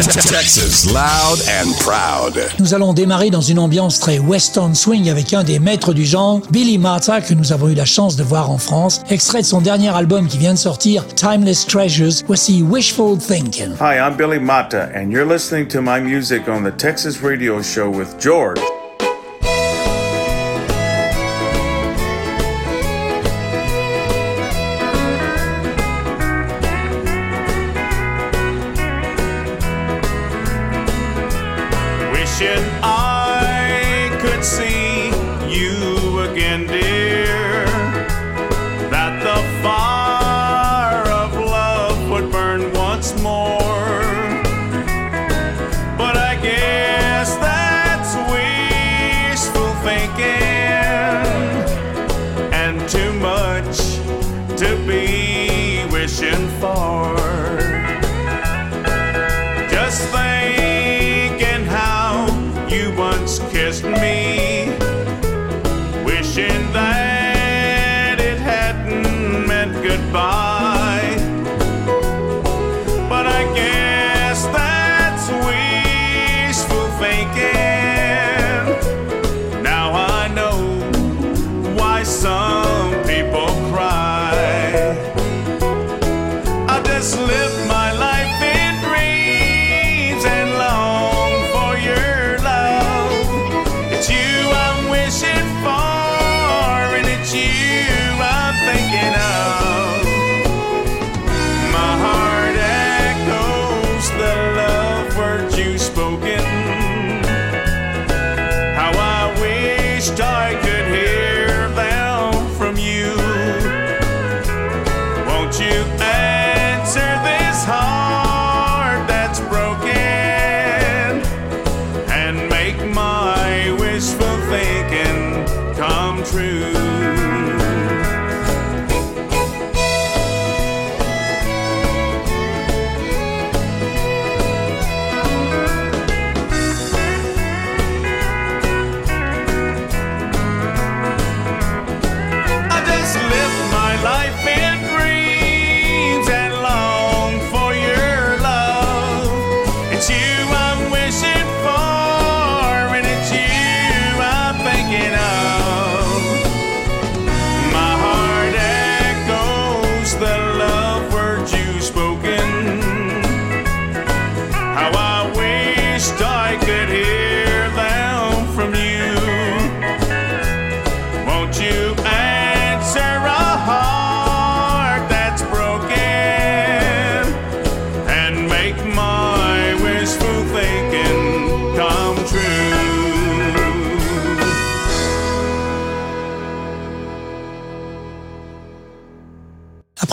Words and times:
Texas, 0.00 0.86
loud 0.86 1.40
and 1.46 1.72
proud. 1.80 2.40
Nous 2.58 2.72
allons 2.72 2.94
démarrer 2.94 3.28
dans 3.28 3.42
une 3.42 3.58
ambiance 3.58 4.00
très 4.00 4.18
western 4.18 4.74
swing 4.74 5.10
avec 5.10 5.34
un 5.34 5.44
des 5.44 5.58
maîtres 5.58 5.92
du 5.92 6.06
genre, 6.06 6.40
Billy 6.50 6.78
Martha, 6.78 7.20
que 7.20 7.34
nous 7.34 7.52
avons 7.52 7.68
eu 7.68 7.74
la 7.74 7.84
chance 7.84 8.16
de 8.16 8.22
voir 8.22 8.50
en 8.50 8.56
France. 8.56 9.02
Extrait 9.10 9.42
de 9.42 9.46
son 9.46 9.60
dernier 9.60 9.94
album 9.94 10.26
qui 10.26 10.38
vient 10.38 10.54
de 10.54 10.58
sortir, 10.58 11.06
Timeless 11.16 11.66
Treasures. 11.66 12.24
Voici 12.26 12.62
Wishful 12.62 13.18
Thinking. 13.18 13.74
Hi, 13.78 13.98
I'm 13.98 14.16
Billy 14.16 14.38
Mata, 14.38 14.90
and 14.94 15.10
you're 15.10 15.26
listening 15.26 15.68
to 15.68 15.82
my 15.82 16.00
music 16.00 16.48
on 16.48 16.62
the 16.62 16.74
Texas 16.74 17.22
Radio 17.22 17.60
Show 17.60 17.90
with 17.90 18.18
George. 18.18 18.58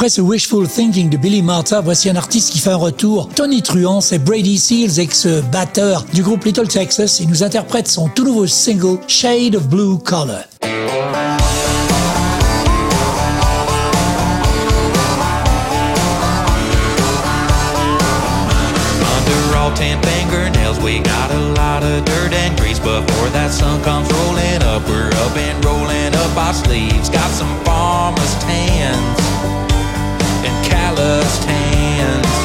Après 0.07 0.16
ce 0.16 0.22
wishful 0.22 0.66
thinking 0.66 1.09
de 1.09 1.18
Billy 1.18 1.41
Martha, 1.41 1.81
voici 1.81 2.09
un 2.09 2.16
artiste 2.16 2.53
qui 2.53 2.59
fait 2.59 2.69
un 2.69 2.78
retour. 2.78 3.28
Tony 3.35 3.62
Truant, 3.62 4.00
c'est 4.00 4.19
Brady 4.19 4.57
Seals, 4.57 5.01
ex-batteur 5.01 6.06
du 6.13 6.23
groupe 6.23 6.45
Little 6.45 6.66
Texas. 6.66 7.19
Il 7.19 7.28
nous 7.28 7.44
interprète 7.44 7.90
son 7.90 8.07
tout 8.07 8.23
nouveau 8.23 8.47
single 8.47 9.00
Shade 9.09 9.53
of 9.53 9.67
Blue 9.67 9.97
Color. 9.97 10.46
ten 19.75 20.01
fingernails. 20.01 20.79
We 20.79 21.00
got 21.00 21.29
a 21.31 21.40
lot 21.53 21.84
of 21.84 22.06
dirt 22.06 22.34
and 22.34 22.57
grease 22.57 22.79
before 22.79 23.29
that 23.34 23.51
sun 23.51 23.81
comes 23.84 24.09
rolling 24.09 24.63
up. 24.63 24.88
We're 24.88 25.09
up 25.09 25.35
and 25.35 25.66
rolling 25.66 26.16
up 26.16 26.38
our 26.38 26.53
sleeves. 26.53 27.09
Got 27.09 27.29
some 27.31 27.53
farmer's 27.66 28.35
tans 28.46 29.27
calloused 31.07 31.44
hands. 31.45 32.35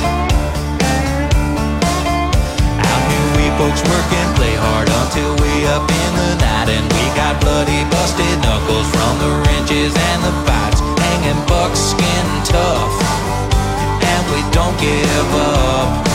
Out 2.79 3.03
here 3.11 3.29
we 3.37 3.47
folks 3.59 3.83
work 3.91 4.09
and 4.21 4.37
play 4.37 4.55
hard 4.55 4.89
until 4.89 5.35
we 5.43 5.67
up 5.67 5.83
in 5.83 6.13
the 6.23 6.33
night, 6.39 6.69
and 6.71 6.87
we 6.95 7.05
got 7.19 7.41
bloody 7.41 7.83
busted 7.91 8.39
knuckles 8.39 8.89
from 8.95 9.19
the 9.19 9.31
wrenches 9.43 9.93
and 9.97 10.23
the 10.23 10.35
fights, 10.47 10.81
hanging 11.03 11.43
buckskin 11.51 12.27
tough, 12.45 12.95
and 14.13 14.23
we 14.31 14.41
don't 14.53 14.79
give 14.79 15.35
up. 15.35 16.12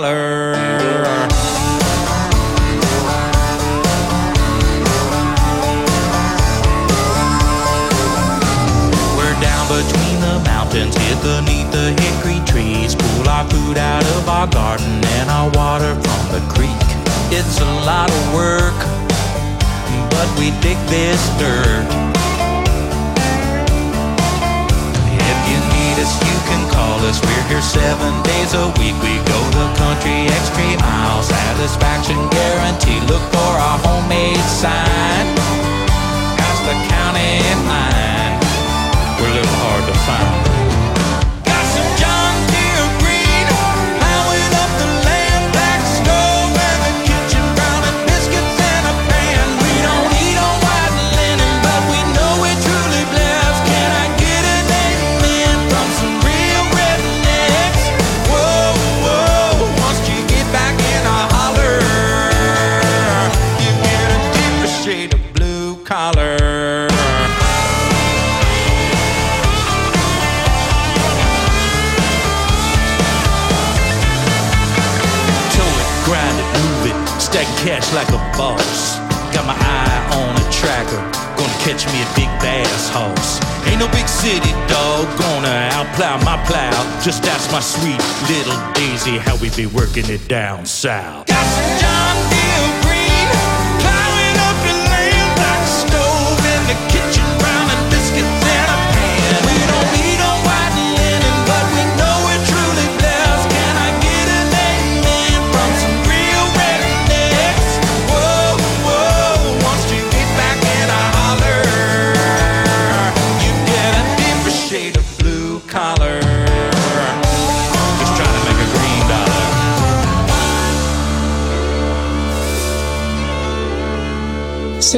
dollar. 0.00 0.58
between 9.68 10.18
the 10.22 10.40
mountains, 10.44 10.96
hid 10.96 11.20
beneath 11.20 11.70
the 11.70 11.92
hickory 12.00 12.40
trees. 12.46 12.94
Pull 12.94 13.28
our 13.28 13.46
food 13.50 13.76
out 13.76 14.02
of 14.16 14.26
our 14.26 14.46
garden 14.46 15.04
and 15.04 15.28
our 15.28 15.50
water 15.50 15.94
from 15.94 16.32
the 16.32 16.40
creek. 16.48 16.70
It's 17.30 17.60
a 17.60 17.72
lot 17.84 18.10
of 18.10 18.34
work, 18.34 18.78
but 20.10 20.26
we 20.38 20.50
dig 20.62 20.78
this 20.88 21.20
dirt. 21.38 22.07
Us, 26.00 26.12
you 26.22 26.38
can 26.48 26.62
call 26.70 27.00
us. 27.06 27.20
We're 27.20 27.44
here 27.48 27.62
seven 27.62 28.22
days 28.22 28.54
a 28.54 28.66
week. 28.78 28.94
We 29.02 29.14
go 29.26 29.38
the 29.58 29.66
country 29.76 30.26
extreme 30.26 30.78
miles. 30.78 31.26
Satisfaction 31.28 32.18
guarantee. 32.30 33.00
Look 33.06 33.22
for 33.34 33.52
our 33.66 33.78
homemade 33.86 34.44
sign. 34.62 35.26
Past 36.38 36.62
the 36.66 36.76
county 36.88 37.42
line. 37.66 38.17
How 89.18 89.36
we 89.36 89.50
be 89.50 89.66
working 89.66 90.08
it 90.08 90.28
down 90.28 90.66
south. 90.66 91.28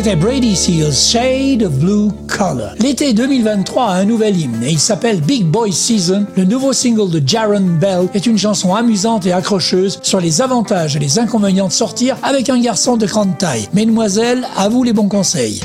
C'était 0.02 0.16
Brady 0.16 0.56
Seals, 0.56 0.94
Shade 0.94 1.62
of 1.62 1.74
Blue 1.74 2.08
Color. 2.26 2.70
L'été 2.78 3.12
2023 3.12 3.84
a 3.84 3.94
un 3.96 4.06
nouvel 4.06 4.34
hymne 4.34 4.62
et 4.64 4.70
il 4.70 4.78
s'appelle 4.78 5.20
Big 5.20 5.44
Boy 5.44 5.74
Season. 5.74 6.24
Le 6.38 6.44
nouveau 6.44 6.72
single 6.72 7.10
de 7.10 7.22
Jaron 7.22 7.76
Bell 7.78 8.08
est 8.14 8.24
une 8.24 8.38
chanson 8.38 8.74
amusante 8.74 9.26
et 9.26 9.32
accrocheuse 9.34 9.98
sur 10.00 10.18
les 10.18 10.40
avantages 10.40 10.96
et 10.96 11.00
les 11.00 11.18
inconvénients 11.18 11.68
de 11.68 11.72
sortir 11.72 12.16
avec 12.22 12.48
un 12.48 12.58
garçon 12.58 12.96
de 12.96 13.04
grande 13.04 13.36
taille. 13.36 13.68
Mesdemoiselles, 13.74 14.48
à 14.56 14.70
vous 14.70 14.84
les 14.84 14.94
bons 14.94 15.08
conseils. 15.08 15.60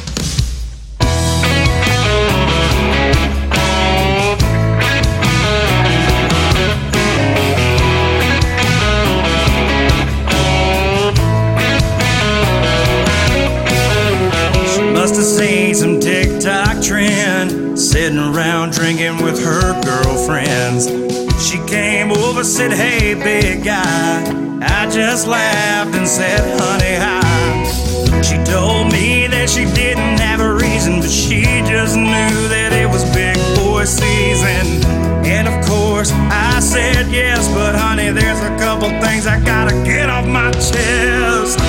Said, 22.46 22.72
Hey, 22.72 23.16
big 23.16 23.64
guy. 23.64 24.22
I 24.62 24.88
just 24.92 25.26
laughed 25.28 25.96
and 25.96 26.08
said, 26.08 26.40
Honey, 26.62 26.96
hi. 26.96 28.22
She 28.22 28.38
told 28.44 28.92
me 28.94 29.26
that 29.28 29.50
she 29.50 29.66
didn't 29.74 30.20
have 30.20 30.40
a 30.42 30.54
reason, 30.54 31.00
but 31.00 31.10
she 31.10 31.42
just 31.66 31.98
knew 31.98 32.38
that 32.54 32.72
it 32.72 32.88
was 32.88 33.04
big 33.16 33.36
boy 33.58 33.86
season. 33.86 34.86
And 35.26 35.48
of 35.48 35.66
course, 35.66 36.12
I 36.30 36.60
said 36.60 37.10
yes, 37.10 37.48
but 37.50 37.74
honey, 37.74 38.12
there's 38.12 38.40
a 38.40 38.56
couple 38.62 38.90
things 39.02 39.26
I 39.26 39.40
gotta 39.44 39.74
get 39.84 40.12
off 40.12 40.28
my 40.28 40.52
chest. 40.52 41.65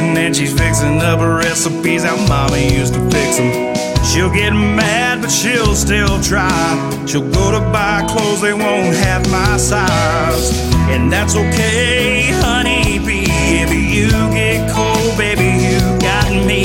Kitchen 0.00 0.16
and 0.16 0.36
she's 0.36 0.52
fixing 0.52 1.00
up 1.00 1.20
recipes 1.20 2.04
how 2.04 2.16
mama 2.28 2.58
used 2.58 2.94
to 2.94 3.00
fix 3.10 3.36
them. 3.36 3.74
She'll 4.04 4.32
get 4.32 4.50
mad, 4.52 5.20
but 5.22 5.30
she'll 5.30 5.74
still 5.74 6.20
try. 6.22 7.06
She'll 7.06 7.30
go 7.30 7.52
to 7.52 7.60
buy 7.72 8.06
clothes, 8.08 8.40
they 8.40 8.54
won't 8.54 8.96
have 8.96 9.30
my 9.30 9.56
size. 9.56 10.52
And 10.88 11.12
that's 11.12 11.36
okay, 11.36 12.30
honey 12.42 12.98
bee. 12.98 13.26
If 13.28 13.72
you 13.72 14.10
get 14.32 14.70
cold, 14.72 15.16
baby, 15.18 15.50
you 15.64 15.78
got 16.00 16.30
me. 16.46 16.64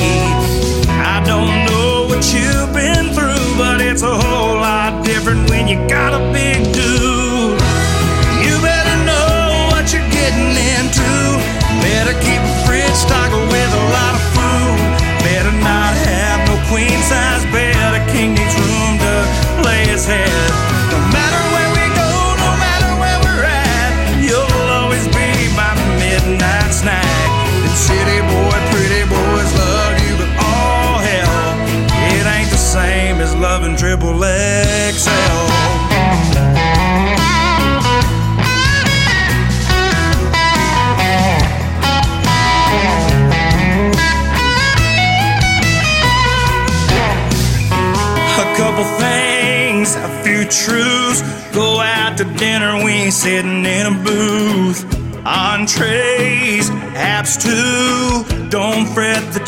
I 0.90 1.22
don't 1.26 1.66
know 1.70 2.08
what 2.08 2.24
you've 2.34 2.74
been 2.74 3.14
through, 3.14 3.58
but 3.58 3.82
it's 3.82 4.02
a 4.02 4.16
whole 4.16 4.56
lot 4.56 5.06
different 5.06 5.50
when 5.50 5.68
you 5.68 5.78
got 5.88 6.14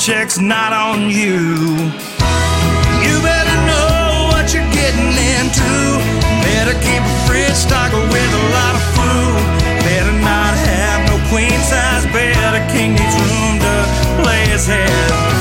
fret, 0.07 0.19
check's 0.19 0.39
not 0.39 0.73
on 0.73 1.09
you. 1.09 1.37
You 3.03 3.15
better 3.21 3.57
know 3.67 4.29
what 4.31 4.53
you're 4.53 4.71
getting 4.71 5.13
into. 5.37 5.99
Better 6.43 6.73
keep 6.79 7.01
a 7.01 7.27
fridge 7.27 7.53
stocked 7.53 7.93
with 7.93 8.31
a 8.33 8.45
lot 8.55 8.75
of 8.75 8.83
food. 8.95 9.43
Better 9.83 10.13
not 10.21 10.53
have 10.55 11.07
no 11.09 11.29
queen 11.29 11.59
size 11.59 12.05
bed, 12.13 12.55
a 12.55 12.71
king 12.71 12.91
needs 12.91 13.15
room 13.15 13.59
to 13.59 14.23
lay 14.23 14.47
his 14.47 14.67
head. 14.67 15.36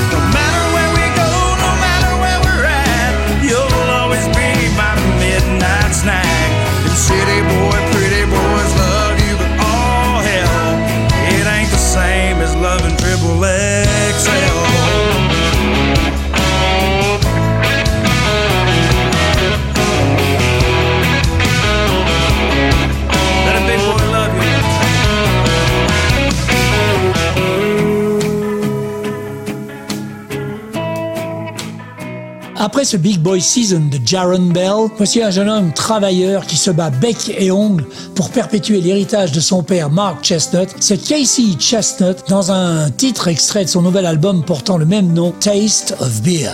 Après 32.67 32.83
ce 32.83 32.97
Big 32.97 33.19
Boy 33.19 33.39
Season 33.39 33.79
de 33.89 33.97
Jaron 34.05 34.47
Bell, 34.47 34.89
voici 34.97 35.23
un 35.23 35.29
jeune 35.29 35.47
homme 35.47 35.71
travailleur 35.71 36.45
qui 36.45 36.57
se 36.57 36.69
bat 36.69 36.89
bec 36.89 37.33
et 37.37 37.49
ongle 37.49 37.85
pour 38.13 38.29
perpétuer 38.29 38.81
l'héritage 38.81 39.31
de 39.31 39.39
son 39.39 39.63
père 39.63 39.89
Mark 39.89 40.21
Chestnut. 40.21 40.67
C'est 40.81 40.97
Casey 40.97 41.53
Chestnut 41.57 42.17
dans 42.27 42.51
un 42.51 42.91
titre 42.91 43.29
extrait 43.29 43.63
de 43.63 43.69
son 43.69 43.83
nouvel 43.83 44.05
album 44.05 44.43
portant 44.43 44.77
le 44.77 44.85
même 44.85 45.13
nom, 45.13 45.31
Taste 45.39 45.95
of 46.01 46.21
Beer. 46.21 46.51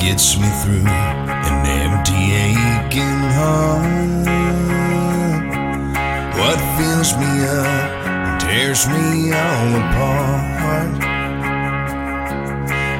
Gets 0.00 0.36
me 0.36 0.50
through 0.62 1.23
an 1.48 1.66
empty, 1.82 2.22
aching 2.48 3.20
heart? 3.38 4.04
What 6.38 6.58
fills 6.76 7.10
me 7.16 7.32
up 7.46 7.90
and 8.06 8.40
tears 8.40 8.86
me 8.88 9.32
all 9.32 9.68
apart? 9.80 11.14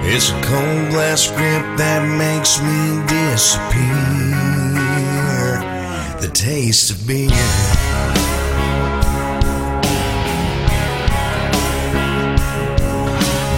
It's 0.07 0.31
a 0.31 0.41
cold 0.43 0.91
glass 0.91 1.27
grip 1.29 1.65
that 1.79 2.03
makes 2.07 2.61
me 2.61 3.03
disappear. 3.09 4.35
The 6.21 6.29
taste 6.33 6.91
of 6.91 7.07
beer. 7.07 7.29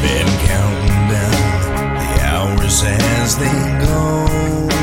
Been 0.02 0.30
counting 0.46 1.04
down 1.10 1.96
the 2.00 2.10
hours 2.24 2.82
as 2.84 3.36
they 3.36 3.58
go. 3.84 4.75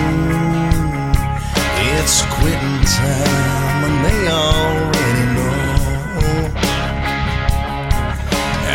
It's 2.05 2.19
quitting 2.23 2.81
time, 2.83 3.79
and 3.87 3.97
they 4.05 4.21
already 4.27 5.25
know. 5.35 6.51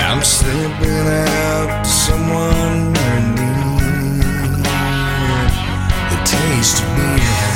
I'm 0.09 0.23
slipping 0.25 1.07
out 1.37 1.85
to 1.85 1.91
someone 1.91 2.93
near. 2.95 3.69
The 6.11 6.19
taste 6.25 6.81
of 6.83 6.89
beer. 6.97 7.49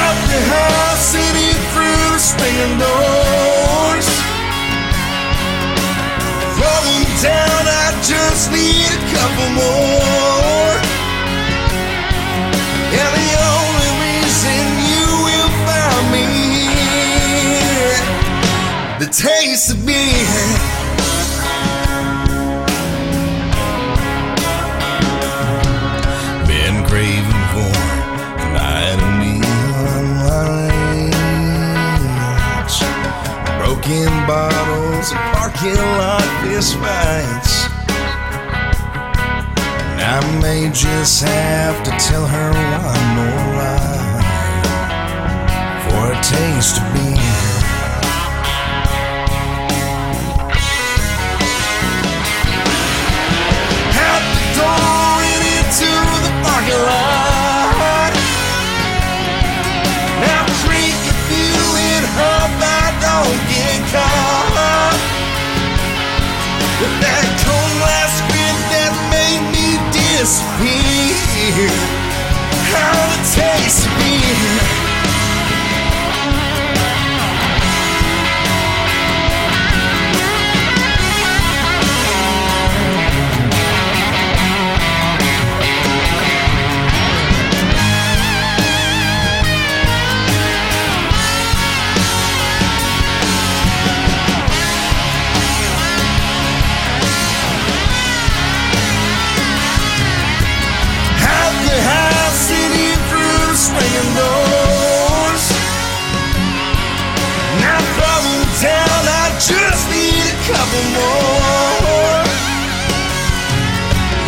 Out 0.00 0.18
the 0.32 0.40
house, 0.54 1.02
city 1.12 1.50
through 1.72 2.04
the 2.14 2.20
swinging 2.30 2.74
doors. 2.80 4.08
Rolling 6.60 7.06
down, 7.20 7.62
I 7.68 7.86
just 8.02 8.44
need 8.50 8.89
couple 9.12 9.50
more. 9.58 10.74
And 13.00 13.10
the 13.18 13.30
only 13.54 13.90
reason 14.06 14.60
you 14.90 15.06
will 15.26 15.52
find 15.66 16.04
me 16.14 16.26
here, 17.50 17.98
the 19.00 19.08
taste 19.10 19.68
of 19.74 19.78
beer. 19.86 20.48
Been 26.46 26.76
craving 26.86 27.44
for 27.52 27.74
a 28.38 28.46
night 28.54 28.98
of 28.98 29.12
neon 29.20 30.04
lights, 31.50 32.76
broken 33.58 34.10
bottles, 34.26 35.06
and 35.10 35.22
parking 35.34 35.82
lot 35.98 36.26
fist 36.42 36.72
fights. 36.76 37.59
I 40.12 40.18
may 40.40 40.68
just 40.70 41.22
have 41.22 41.84
to 41.84 41.90
tell 41.92 42.26
her 42.26 42.50
one 42.50 43.06
more 43.14 43.46
lie 43.58 44.18
for 45.86 46.10
a 46.10 46.20
taste 46.20 46.78
of 46.78 46.94
beer. 46.94 47.19
Me 70.20 70.26
disappear. 70.26 71.70
How 72.72 73.24
beer. 73.96 74.40
Out 74.60 74.79
couple 110.52 110.84
more. 110.98 112.24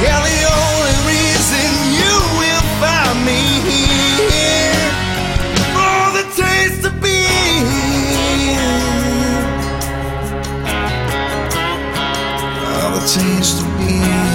Yeah, 0.02 0.18
the 0.28 0.40
only 0.58 0.96
reason 1.10 1.68
you 2.00 2.14
will 2.40 2.66
find 2.82 3.16
me 3.26 3.40
here 3.68 4.90
for 5.74 6.02
the 6.18 6.24
taste 6.40 6.84
of 6.86 6.94
beer. 7.00 8.68
Oh, 12.74 12.88
the 12.98 13.04
taste 13.06 13.58
of 13.62 13.68
beer. 13.78 14.31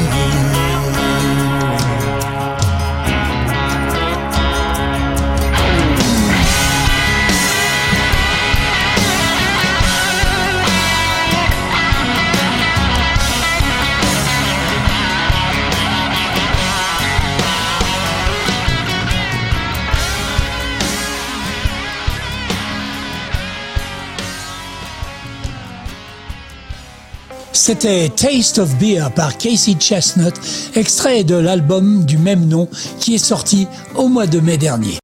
C'était 27.67 28.07
Taste 28.07 28.59
of 28.59 28.77
Beer 28.77 29.11
par 29.13 29.37
Casey 29.37 29.75
Chestnut, 29.77 30.33
extrait 30.75 31.25
de 31.25 31.35
l'album 31.35 32.05
du 32.05 32.17
même 32.17 32.47
nom 32.47 32.69
qui 33.01 33.15
est 33.15 33.17
sorti 33.17 33.67
au 33.93 34.07
mois 34.07 34.25
de 34.25 34.39
mai 34.39 34.57
dernier. 34.57 34.99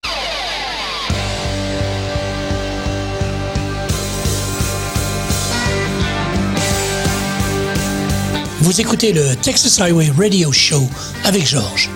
Vous 8.62 8.80
écoutez 8.80 9.12
le 9.12 9.36
Texas 9.36 9.82
Highway 9.82 10.10
Radio 10.18 10.54
Show 10.54 10.88
avec 11.26 11.46
Georges. 11.46 11.90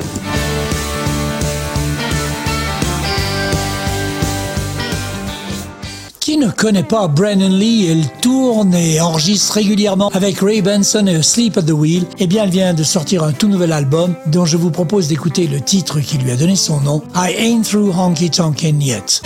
Ne 6.39 6.51
connaît 6.51 6.83
pas 6.83 7.07
Brennan 7.07 7.49
Lee 7.49 7.87
Elle 7.89 8.07
tourne 8.21 8.75
et 8.75 9.01
enregistre 9.01 9.55
régulièrement 9.55 10.09
avec 10.13 10.39
Ray 10.39 10.61
Benson 10.61 11.07
et 11.07 11.23
Sleep 11.23 11.57
at 11.57 11.63
the 11.63 11.71
Wheel. 11.71 12.03
Eh 12.19 12.27
bien, 12.27 12.43
elle 12.43 12.51
vient 12.51 12.73
de 12.75 12.83
sortir 12.83 13.23
un 13.23 13.31
tout 13.31 13.47
nouvel 13.47 13.71
album 13.71 14.13
dont 14.27 14.45
je 14.45 14.55
vous 14.55 14.69
propose 14.69 15.07
d'écouter 15.07 15.47
le 15.47 15.61
titre 15.61 15.99
qui 15.99 16.19
lui 16.19 16.31
a 16.31 16.35
donné 16.35 16.55
son 16.55 16.79
nom, 16.81 17.01
I 17.15 17.33
Ain't 17.39 17.63
Through 17.63 17.91
Honky 17.97 18.29
Tonkin' 18.29 18.79
Yet. 18.79 19.21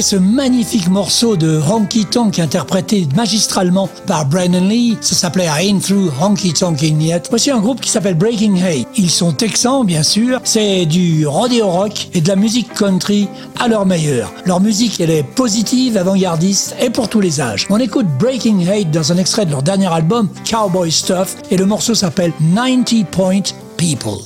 Ce 0.00 0.16
magnifique 0.16 0.88
morceau 0.88 1.36
de 1.36 1.60
Honky 1.60 2.06
Tonk 2.06 2.38
interprété 2.38 3.06
magistralement 3.14 3.86
par 4.06 4.24
Brandon 4.24 4.66
Lee, 4.66 4.96
ça 5.02 5.14
s'appelait 5.14 5.44
I 5.44 5.68
Ain't 5.68 5.80
Through 5.80 6.10
Honky 6.20 6.54
Tonkin' 6.54 6.98
Yet. 6.98 7.24
Voici 7.28 7.50
un 7.50 7.60
groupe 7.60 7.82
qui 7.82 7.90
s'appelle 7.90 8.14
Breaking 8.14 8.56
Hay. 8.56 8.86
Ils 8.96 9.10
sont 9.10 9.32
texans, 9.32 9.84
bien 9.84 10.02
sûr. 10.02 10.40
C'est 10.42 10.86
du 10.86 11.26
rodeo 11.26 11.68
rock 11.68 12.08
et 12.14 12.22
de 12.22 12.28
la 12.28 12.36
musique 12.36 12.72
country 12.72 13.28
à 13.58 13.68
leur 13.68 13.84
meilleur. 13.84 14.32
Leur 14.46 14.60
musique, 14.60 15.00
est 15.00 15.22
positive, 15.22 15.98
avant-gardiste 15.98 16.74
et 16.80 16.88
pour 16.88 17.08
tous 17.08 17.20
les 17.20 17.40
âges. 17.42 17.66
On 17.68 17.78
écoute 17.78 18.06
Breaking 18.18 18.66
Hate 18.66 18.90
dans 18.90 19.12
un 19.12 19.18
extrait 19.18 19.44
de 19.44 19.50
leur 19.50 19.62
dernier 19.62 19.92
album, 19.92 20.30
Cowboy 20.50 20.90
Stuff, 20.90 21.36
et 21.50 21.58
le 21.58 21.66
morceau 21.66 21.94
s'appelle 21.94 22.32
90 22.54 23.04
Point 23.04 23.42
People. 23.76 24.18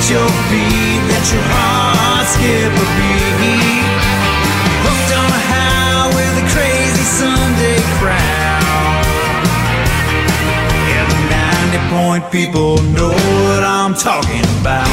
Set 0.00 0.10
your 0.10 0.28
feet, 0.48 1.00
let 1.08 1.32
your 1.32 1.42
heart 1.52 2.26
skip 2.26 2.72
a 2.72 2.86
beat. 2.96 3.84
Hooked 4.84 5.12
on 5.20 5.28
a 5.28 5.42
high 5.50 6.06
with 6.16 6.42
a 6.42 6.46
crazy 6.52 7.04
Sunday 7.04 7.80
crowd. 7.98 9.04
Yeah, 10.88 11.04
the 11.12 11.20
90 11.72 11.92
point 11.92 12.32
people 12.32 12.82
know 12.96 13.12
what 13.12 13.62
I'm 13.64 13.94
talking 13.94 14.44
about. 14.60 14.88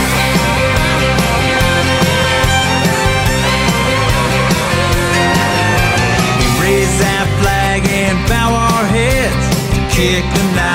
We 6.39 6.48
raise 6.63 6.93
that 7.00 7.28
flag 7.39 7.88
and 7.88 8.17
bow 8.28 8.52
our 8.54 8.86
heads 8.86 9.46
to 9.74 9.80
kick 9.96 10.24
the 10.34 10.56
night 10.56 10.67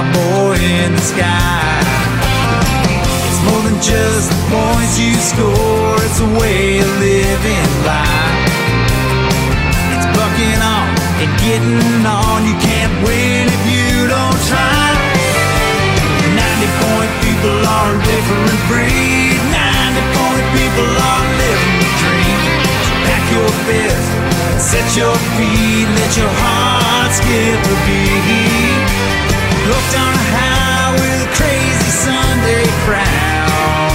cowboy 0.00 0.56
in 0.56 0.92
the 0.94 1.04
sky. 1.04 1.80
It's 3.28 3.40
more 3.44 3.62
than 3.68 3.76
just 3.80 4.30
the 4.32 4.40
points 4.48 4.98
you 4.98 5.12
score, 5.14 5.96
it's 6.06 6.20
a 6.20 6.30
way 6.40 6.80
of 6.80 6.90
living 6.98 7.70
life. 7.84 8.48
It's 9.92 10.08
bucking 10.16 10.60
on 10.64 10.88
and 11.20 11.30
getting 11.44 12.06
on. 12.06 12.38
You 12.48 12.56
can't 12.64 12.94
win 13.04 13.44
if 13.48 13.62
you 13.68 14.08
don't 14.08 14.40
try. 14.48 14.88
90 16.32 16.80
point 16.80 17.12
people 17.24 17.56
are 17.60 17.92
a 17.92 18.00
different 18.00 18.60
breed. 18.72 19.36
90 19.52 20.16
point 20.16 20.46
people 20.56 20.90
are 21.12 21.26
living 21.44 21.76
the 21.82 21.90
dream. 22.00 22.40
So 22.88 22.92
pack 23.04 23.24
your 23.36 23.50
fist, 23.68 24.08
set 24.70 24.88
your 24.96 25.16
feet, 25.36 25.88
let 26.00 26.12
your 26.16 26.32
heart 26.40 27.12
skip 27.12 27.60
a 27.68 27.76
beat. 27.84 28.69
Hooked 29.68 29.94
on 29.98 30.14
a 30.14 30.24
high 30.32 30.92
with 30.96 31.28
a 31.28 31.30
crazy 31.36 31.90
Sunday 31.92 32.64
crowd. 32.86 33.92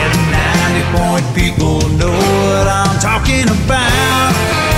And 0.00 0.12
the 0.16 0.24
90 0.32 0.96
point 0.96 1.26
people 1.36 1.88
know 2.00 2.12
what 2.12 2.66
I'm 2.66 2.98
talking 3.00 3.48
about. 3.48 4.75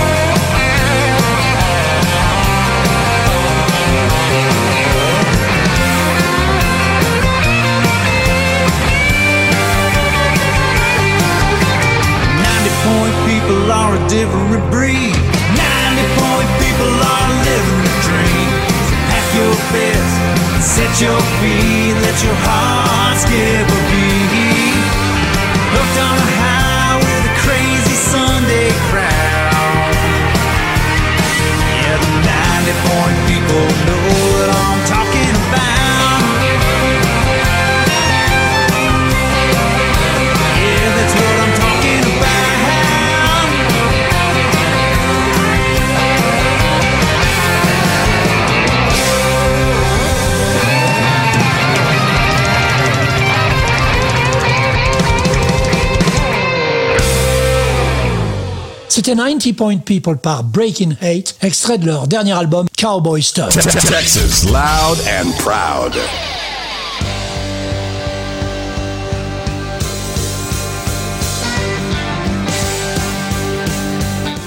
C'était 58.98 59.14
90 59.14 59.52
Point 59.52 59.76
People 59.76 60.16
par 60.16 60.42
Breaking 60.42 60.96
Hate, 61.00 61.36
extrait 61.40 61.78
de 61.78 61.86
leur 61.86 62.08
dernier 62.08 62.32
album 62.32 62.66
Cowboy 62.76 63.22
Stuff. 63.22 63.54
Texas 63.54 64.44
loud 64.46 64.98
and 65.06 65.30
proud. 65.38 65.94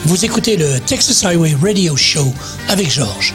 Vous 0.04 0.26
écoutez 0.26 0.58
le 0.58 0.82
Texas 0.82 1.24
Highway 1.24 1.56
Radio 1.64 1.96
Show 1.96 2.34
avec 2.68 2.92
Georges. 2.92 3.34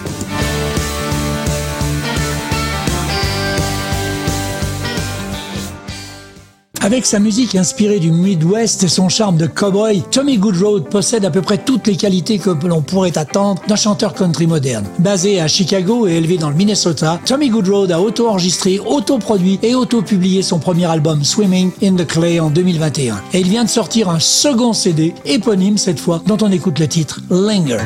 Avec 6.87 7.05
sa 7.05 7.19
musique 7.19 7.57
inspirée 7.57 7.99
du 7.99 8.13
Midwest 8.13 8.85
et 8.85 8.89
son 8.89 9.09
charme 9.09 9.37
de 9.37 9.49
cowboy, 9.49 10.05
Tommy 10.13 10.39
Goodroad 10.39 10.89
possède 10.89 11.25
à 11.25 11.33
peu 11.33 11.43
près 11.43 11.59
toutes 11.59 11.89
les 11.89 11.97
qualités 11.97 12.39
que 12.39 12.51
l'on 12.65 12.81
pourrait 12.81 13.19
attendre 13.19 13.61
d'un 13.67 13.75
chanteur 13.75 14.15
country 14.15 14.47
moderne. 14.47 14.87
Basé 15.01 15.41
à 15.41 15.49
Chicago 15.49 16.07
et 16.07 16.13
élevé 16.13 16.39
dans 16.39 16.49
le 16.49 16.55
Minnesota, 16.55 17.19
Tommy 17.25 17.49
Goodroad 17.49 17.91
a 17.91 18.01
auto-enregistré, 18.01 18.79
auto-produit 18.79 19.59
et 19.65 19.75
auto-publié 19.75 20.43
son 20.43 20.61
premier 20.61 20.87
album 20.87 21.25
Swimming 21.25 21.73
in 21.83 21.97
the 21.97 22.07
Clay 22.07 22.39
en 22.39 22.51
2021. 22.51 23.21
Et 23.33 23.41
il 23.41 23.49
vient 23.49 23.65
de 23.65 23.69
sortir 23.69 24.09
un 24.09 24.21
second 24.21 24.73
CD, 24.73 25.13
éponyme 25.25 25.79
cette 25.79 25.99
fois, 25.99 26.23
dont 26.25 26.39
on 26.41 26.53
écoute 26.53 26.79
le 26.79 26.87
titre 26.87 27.21
Linger. 27.31 27.79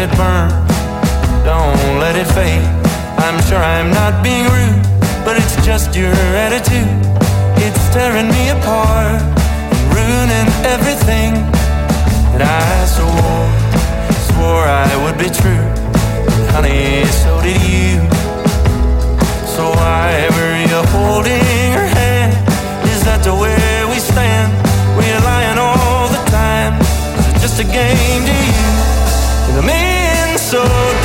It 0.00 0.16
burn, 0.16 0.48
don't 1.44 2.00
let 2.00 2.16
it 2.16 2.24
fade. 2.32 2.64
I'm 3.20 3.36
sure 3.44 3.58
I'm 3.58 3.90
not 3.90 4.24
being 4.24 4.48
rude, 4.48 4.80
but 5.26 5.36
it's 5.36 5.54
just 5.66 5.94
your 5.94 6.16
attitude. 6.32 6.88
It's 7.60 7.82
tearing 7.92 8.28
me 8.32 8.48
apart 8.48 9.20
and 9.20 9.82
ruining 9.92 10.48
everything 10.64 11.36
that 12.32 12.40
I 12.40 12.70
swore, 12.88 13.44
swore 14.32 14.64
I 14.64 14.88
would 15.04 15.18
be 15.20 15.28
true. 15.28 15.66
And 16.32 16.48
honey, 16.56 17.04
so 17.20 17.42
did 17.44 17.60
you. 17.60 18.00
So 19.52 19.68
why 19.76 20.32
were 20.32 20.56
you 20.64 20.80
holding 20.96 21.44
her 21.76 21.88
hand? 22.00 22.32
Is 22.88 23.04
that 23.04 23.20
the 23.22 23.34
way 23.34 23.84
we 23.92 23.98
stand? 24.00 24.48
We're 24.96 25.20
lying 25.28 25.58
all 25.58 26.08
the 26.08 26.22
time. 26.30 26.80
Is 27.18 27.26
it 27.28 27.38
just 27.44 27.60
a 27.60 27.64
game 27.64 28.24
to 28.24 28.36
you? 28.48 28.60
And 29.50 29.58
in 29.58 29.89
so 30.50 30.99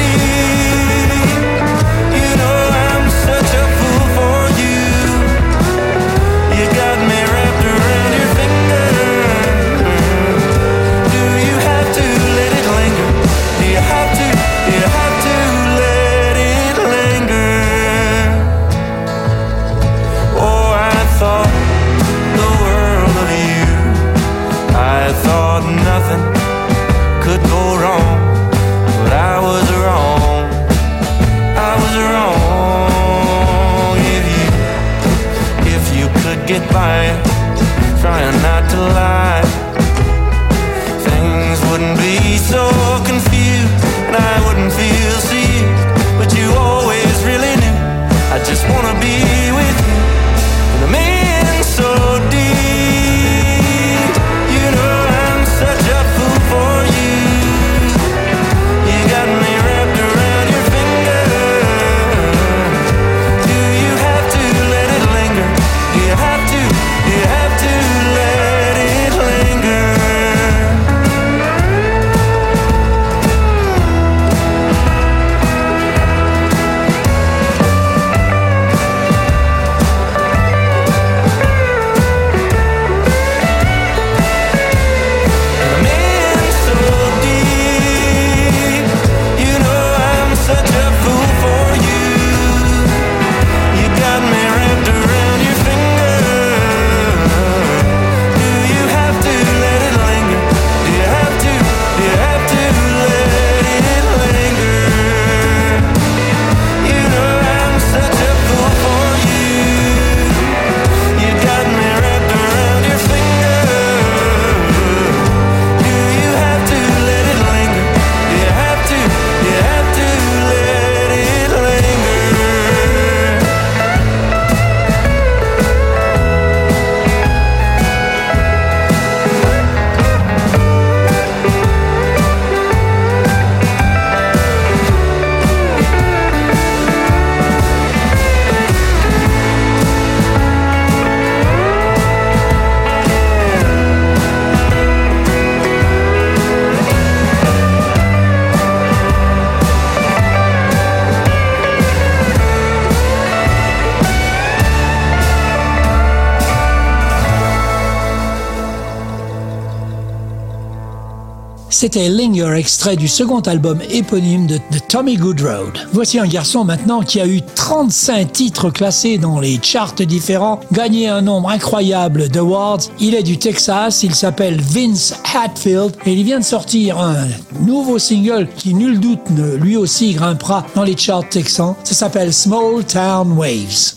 C'était 161.77 162.07
Linger, 162.07 162.53
extrait 162.55 162.95
du 162.95 163.09
second 163.09 163.41
album 163.41 163.81
éponyme 163.89 164.47
de, 164.47 164.59
Tommy 164.87 165.17
Goodroad. 165.17 165.77
Voici 165.91 166.17
un 166.17 166.25
garçon 166.25 166.63
maintenant 166.63 167.01
qui 167.01 167.19
a 167.19 167.27
eu 167.27 167.41
35 167.41 168.31
titres 168.31 168.69
classés 168.69 169.17
dans 169.17 169.41
les 169.41 169.59
charts 169.61 169.95
différents, 169.95 170.61
gagné 170.71 171.09
un 171.09 171.21
nombre 171.21 171.49
incroyable 171.49 172.29
d'awards. 172.29 172.79
Il 173.01 173.13
est 173.13 173.23
du 173.23 173.37
Texas, 173.37 174.03
il 174.03 174.15
s'appelle 174.15 174.61
Vince 174.61 175.15
Hatfield 175.35 175.97
et 176.05 176.13
il 176.13 176.23
vient 176.23 176.39
de 176.39 176.45
sortir 176.45 176.97
un 176.97 177.27
nouveau 177.59 177.99
single 177.99 178.47
qui, 178.55 178.73
nul 178.73 179.01
doute, 179.01 179.29
ne, 179.31 179.57
lui 179.57 179.75
aussi 179.75 180.13
grimpera 180.13 180.65
dans 180.75 180.83
les 180.83 180.95
charts 180.95 181.27
texans. 181.27 181.75
Ça 181.83 181.93
s'appelle 181.93 182.33
Small 182.33 182.85
Town 182.85 183.33
Waves. 183.33 183.95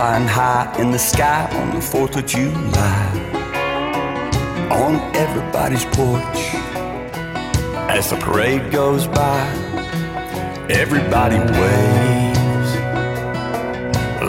Flying 0.00 0.26
high 0.26 0.74
in 0.78 0.90
the 0.90 0.98
sky 0.98 1.46
on 1.60 1.68
the 1.74 1.82
4th 1.92 2.16
of 2.16 2.24
July. 2.24 3.04
On 4.70 4.94
everybody's 5.14 5.84
porch 5.96 6.40
as 7.96 8.08
the 8.08 8.16
parade 8.16 8.72
goes 8.72 9.06
by, 9.06 9.40
everybody 10.70 11.36
waves 11.60 12.70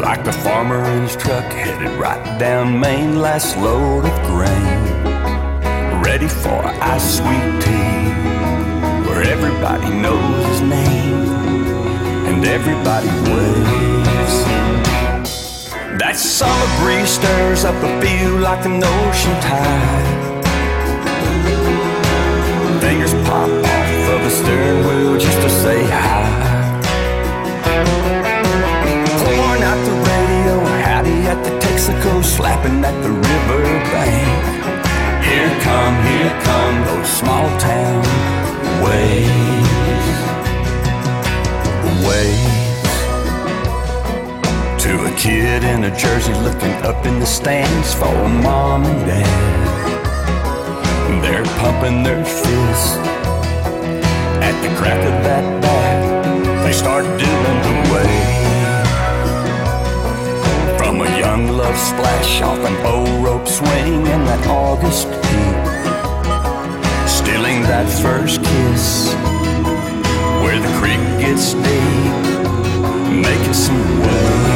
like 0.05 0.25
the 0.25 0.34
farmer 0.43 0.84
in 0.91 1.03
his 1.03 1.15
truck 1.15 1.49
headed 1.53 1.93
right 1.97 2.38
down 2.38 2.77
Main, 2.77 3.21
last 3.21 3.55
load 3.55 4.03
of 4.03 4.17
grain, 4.31 4.81
ready 6.03 6.27
for 6.27 6.60
ice 6.93 7.07
sweet 7.19 7.47
tea 7.63 8.03
where 9.05 9.21
everybody 9.36 9.89
knows 10.03 10.45
his 10.47 10.62
name 10.63 11.29
and 12.27 12.43
everybody 12.43 13.07
waves. 13.31 13.90
That 16.12 16.19
summer 16.19 16.67
breeze 16.84 17.08
stirs 17.08 17.63
up 17.63 17.76
a 17.76 17.88
feel 18.04 18.36
like 18.39 18.65
an 18.65 18.84
ocean 18.84 19.32
tide. 19.39 20.43
Fingers 22.82 23.13
pop 23.24 23.47
off 23.47 24.10
of 24.12 24.19
the 24.19 24.30
steering 24.30 24.84
wheel 24.86 25.17
just 25.17 25.39
to 25.39 25.50
say 25.50 25.80
hi. 25.88 26.28
Pouring 29.24 29.63
out 29.63 29.80
the 29.88 29.95
radio, 30.12 30.60
howdy 30.84 31.17
at 31.32 31.39
the 31.45 31.52
Texaco, 31.63 32.21
slapping 32.21 32.84
at 32.84 33.02
the 33.04 33.12
river 33.12 33.63
bank. 33.95 34.43
Here 35.24 35.56
come, 35.63 35.95
here 36.12 36.36
come 36.43 36.76
those 36.91 37.08
small 37.08 37.47
town 37.58 38.04
waves. 38.84 39.32
Waves. 42.06 42.51
Kid 45.21 45.63
in 45.63 45.84
a 45.84 45.95
jersey 45.95 46.34
looking 46.34 46.73
up 46.81 47.05
in 47.05 47.19
the 47.19 47.27
stands 47.27 47.93
for 47.93 48.27
mom 48.27 48.86
and 48.86 49.05
dad. 49.05 49.25
They're 51.21 51.45
pumping 51.62 52.01
their 52.01 52.25
fists 52.25 52.97
at 54.41 54.60
the 54.63 54.69
crack 54.79 54.97
of 54.97 55.23
that 55.23 55.62
bat. 55.62 56.65
They 56.65 56.73
start 56.73 57.03
doing 57.05 57.62
the 57.67 57.73
wave. 57.93 58.88
From 60.79 61.01
a 61.01 61.19
young 61.19 61.49
love 61.55 61.77
splash 61.77 62.41
off 62.41 62.57
an 62.65 62.75
old 62.84 63.23
rope 63.23 63.47
swing 63.47 64.07
in 64.07 64.25
that 64.25 64.47
August 64.47 65.05
heat. 65.05 65.55
Stealing 67.07 67.62
that 67.69 67.88
first 68.01 68.41
kiss 68.43 69.13
where 70.41 70.60
the 70.60 70.71
creek 70.79 71.03
gets 71.21 71.53
deep, 71.53 72.12
making 73.21 73.53
some 73.53 73.99
waves. 73.99 74.51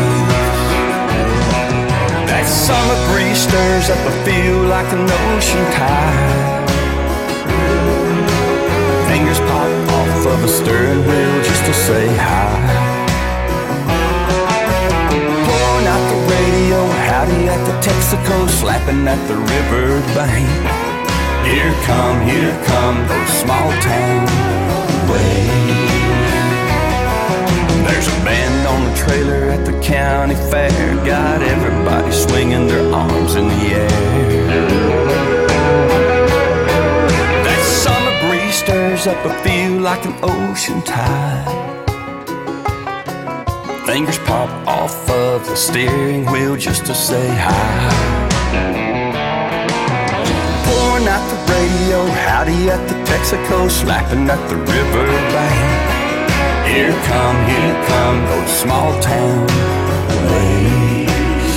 That 2.46 2.54
summer 2.54 3.00
breeze 3.10 3.42
stirs 3.42 3.90
up 3.90 3.98
a 4.06 4.14
feel 4.22 4.70
like 4.70 4.86
an 4.94 5.10
ocean 5.10 5.66
tide. 5.74 6.70
Fingers 9.10 9.42
pop 9.50 9.66
off 9.98 10.30
of 10.30 10.44
a 10.46 10.48
steering 10.48 11.02
wheel 11.10 11.36
just 11.42 11.66
to 11.66 11.74
say 11.74 12.06
hi. 12.06 12.54
Pouring 15.10 15.88
out 15.90 16.06
the 16.06 16.20
radio, 16.38 16.86
howdy 17.10 17.50
at 17.50 17.62
the 17.66 17.74
Texaco, 17.82 18.48
slapping 18.48 19.08
at 19.08 19.18
the 19.26 19.42
river 19.42 20.06
bank. 20.14 20.46
Here 21.50 21.74
come, 21.90 22.22
here 22.30 22.54
come 22.70 23.08
those 23.10 23.34
small 23.42 23.74
town 23.82 24.22
waves. 25.10 25.90
There's 27.90 28.06
a 28.06 28.18
band 28.22 28.45
trailer 29.06 29.50
at 29.56 29.65
the 29.65 29.80
county 29.82 30.36
fair, 30.36 30.96
got 31.06 31.41
everybody 31.41 32.12
swinging 32.12 32.68
their 32.68 32.94
arms 32.94 33.36
in 33.36 33.48
the 33.48 33.62
air. 33.84 33.89
That 37.46 37.62
summer 37.84 38.15
breeze 38.24 38.56
stirs 38.56 39.08
up 39.08 39.24
a 39.26 39.34
feel 39.44 39.80
like 39.80 40.06
an 40.06 40.15
ocean 40.24 40.82
tide. 40.82 41.63
Fingers 43.86 44.20
pop 44.20 44.50
off 44.68 45.10
of 45.10 45.46
the 45.46 45.56
steering 45.56 46.26
wheel 46.32 46.56
just 46.56 46.86
to 46.88 46.96
say 46.96 47.28
hi. 47.48 47.91
Pouring 50.65 51.08
out 51.08 51.26
the 51.32 51.39
radio, 51.54 52.06
howdy 52.26 52.70
at 52.70 52.82
the 52.89 52.96
Texaco, 53.10 53.70
slapping 53.70 54.28
at 54.30 54.50
the 54.50 54.56
river 54.56 55.06
bank. 55.34 55.95
Here 56.65 56.95
come, 57.12 57.38
here 57.45 57.78
come 57.88 58.17
those 58.25 58.51
small 58.62 58.99
town 58.99 59.45
waves. 60.30 61.56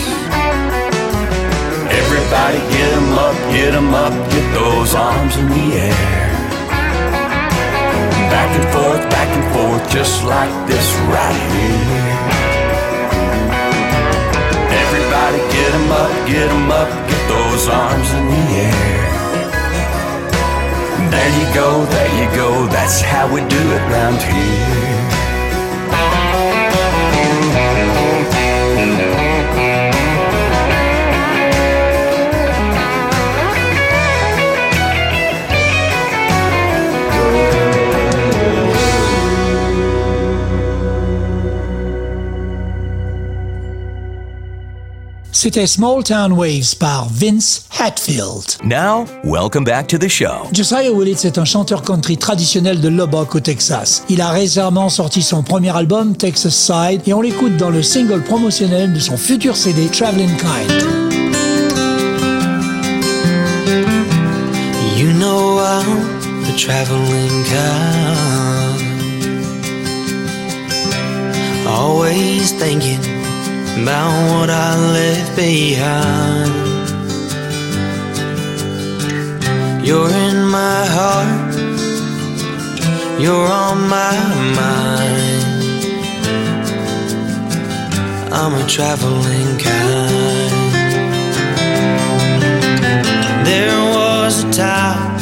Everybody 2.01 2.59
get 2.75 2.91
'em 2.99 3.13
up, 3.27 3.37
get 3.51 3.73
'em 3.75 3.95
up, 3.95 4.13
get 4.31 4.47
those 4.61 4.95
arms 4.95 5.35
in 5.41 5.49
the 5.57 5.67
air. 5.89 6.29
Back 8.35 8.51
and 8.59 8.69
forth, 8.75 9.05
back 9.17 9.31
and 9.39 9.47
forth, 9.55 9.85
just 9.91 10.25
like 10.25 10.55
this 10.67 10.89
right 11.15 11.43
here. 11.55 12.19
Everybody 14.83 15.41
get 15.57 15.71
'em 15.79 15.91
up, 16.03 16.13
get 16.27 16.49
'em 16.57 16.71
up, 16.81 16.91
get 17.09 17.23
those 17.35 17.65
arms 17.69 18.09
in 18.19 18.25
the 18.35 18.45
air. 18.69 18.98
There 21.19 21.35
you 21.41 21.53
go, 21.53 21.85
there 21.85 22.13
you 22.21 22.37
go, 22.37 22.67
that's 22.69 23.01
how 23.01 23.27
we 23.27 23.41
do 23.41 23.57
it 23.57 23.83
round 23.91 24.23
here. 24.23 24.89
C'était 45.33 45.69
Small 45.69 46.03
Town 46.03 46.33
Waves 46.33 46.75
par 46.75 47.07
Vince 47.11 47.68
Hatfield. 47.79 48.59
Now, 48.65 49.07
welcome 49.23 49.63
back 49.63 49.87
to 49.89 49.99
the 49.99 50.09
show. 50.09 50.49
Josiah 50.53 50.91
Willits 50.91 51.25
est 51.25 51.39
un 51.39 51.45
chanteur 51.45 51.83
country 51.83 52.17
traditionnel 52.17 52.81
de 52.81 52.89
Lubbock 52.89 53.37
au 53.37 53.41
Texas. 53.41 54.03
Il 54.09 54.21
a 54.21 54.31
récemment 54.31 54.89
sorti 54.89 55.23
son 55.23 55.45
premier 55.45 55.71
album, 55.77 56.17
Texas 56.17 56.57
Side, 56.57 57.03
et 57.07 57.15
on 57.15 57.21
l'écoute 57.21 57.57
dans 57.57 57.71
le 57.71 57.85
single 57.85 58.23
promotionnel 58.23 58.93
de 58.93 58.99
son 58.99 59.17
futur 59.17 59.57
CD, 59.57 59.87
Traveling 59.87 60.37
Kind. 60.39 60.73
You 64.97 65.13
know 65.13 65.61
I'm 65.61 66.43
the 66.47 66.57
traveling 66.59 67.45
kind. 67.45 68.83
Always 71.69 72.53
thinking 72.59 72.99
about 73.81 74.11
what 74.33 74.51
I 74.51 74.75
left 74.93 75.37
behind. 75.37 76.68
You're 79.89 80.11
in 80.11 80.45
my 80.45 80.85
heart, 80.97 81.55
you're 83.19 83.49
on 83.65 83.89
my 83.89 84.17
mind. 84.61 85.63
I'm 88.31 88.53
a 88.53 88.67
traveling 88.69 89.57
kind. 89.57 90.53
There 93.47 93.81
was 93.97 94.45
a 94.45 94.51
time 94.53 95.17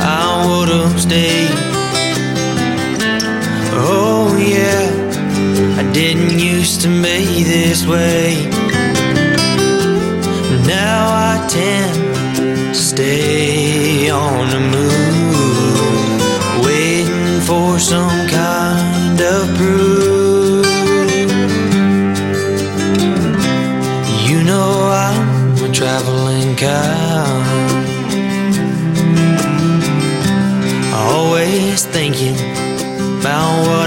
I 0.00 0.46
would 0.46 0.68
have 0.68 1.00
stayed. 1.00 1.50
Oh, 3.82 4.36
yeah, 4.38 4.86
I 5.76 5.92
didn't 5.92 6.38
used 6.38 6.82
to 6.82 6.88
be 7.02 7.42
this 7.42 7.84
way. 7.84 8.48
Now 10.68 11.08
I 11.10 11.48
tend 11.48 12.01
stay 12.74 14.10
on 14.10 14.50
the 14.50 14.60
move, 14.60 16.20
waiting 16.64 17.40
for 17.40 17.78
some 17.78 18.28
kind 18.28 19.20
of 19.20 19.48
proof. 19.56 20.66
You 24.28 24.42
know 24.42 24.90
I'm 24.90 25.54
a 25.64 25.68
traveling 25.72 26.56
kind, 26.56 27.46
always 30.94 31.84
thinking 31.86 32.36
about 33.20 33.66
what 33.66 33.81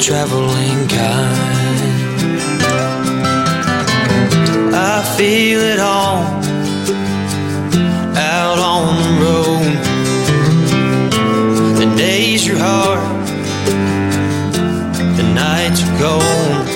traveling 0.00 0.86
kind. 0.86 1.58
I 4.72 5.02
feel 5.16 5.60
it 5.60 5.80
all 5.80 6.22
out 8.16 8.58
on 8.60 8.94
the 9.02 9.12
road. 9.24 9.74
The 11.78 11.96
days 11.96 12.48
are 12.48 12.58
hard, 12.58 13.26
the 15.16 15.24
nights 15.34 15.82
are 15.82 15.98
cold. 15.98 16.68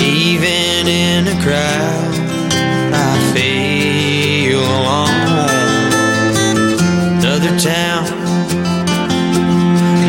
Even 0.00 0.88
in 0.88 1.28
a 1.28 1.40
crowd, 1.40 2.14
I 2.92 3.32
feel 3.32 4.58
alone. 4.58 5.22
Another 7.18 7.56
town, 7.60 8.06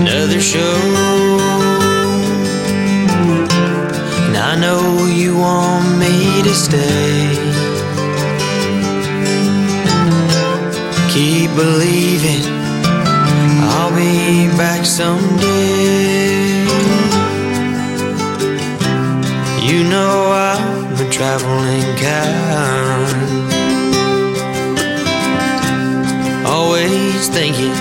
another 0.01 0.41
show. 0.41 1.12
Know 4.73 5.05
you 5.05 5.37
want 5.37 5.87
me 6.03 6.15
to 6.47 6.53
stay. 6.65 7.35
Keep 11.13 11.49
believing 11.63 12.43
I'll 13.75 13.93
be 13.95 14.47
back 14.63 14.81
someday. 14.85 16.33
You 19.67 19.79
know 19.93 20.15
I'm 20.49 20.95
a 21.05 21.07
traveling 21.17 21.89
kind. 22.07 23.13
Always 26.55 27.27
thinking 27.37 27.77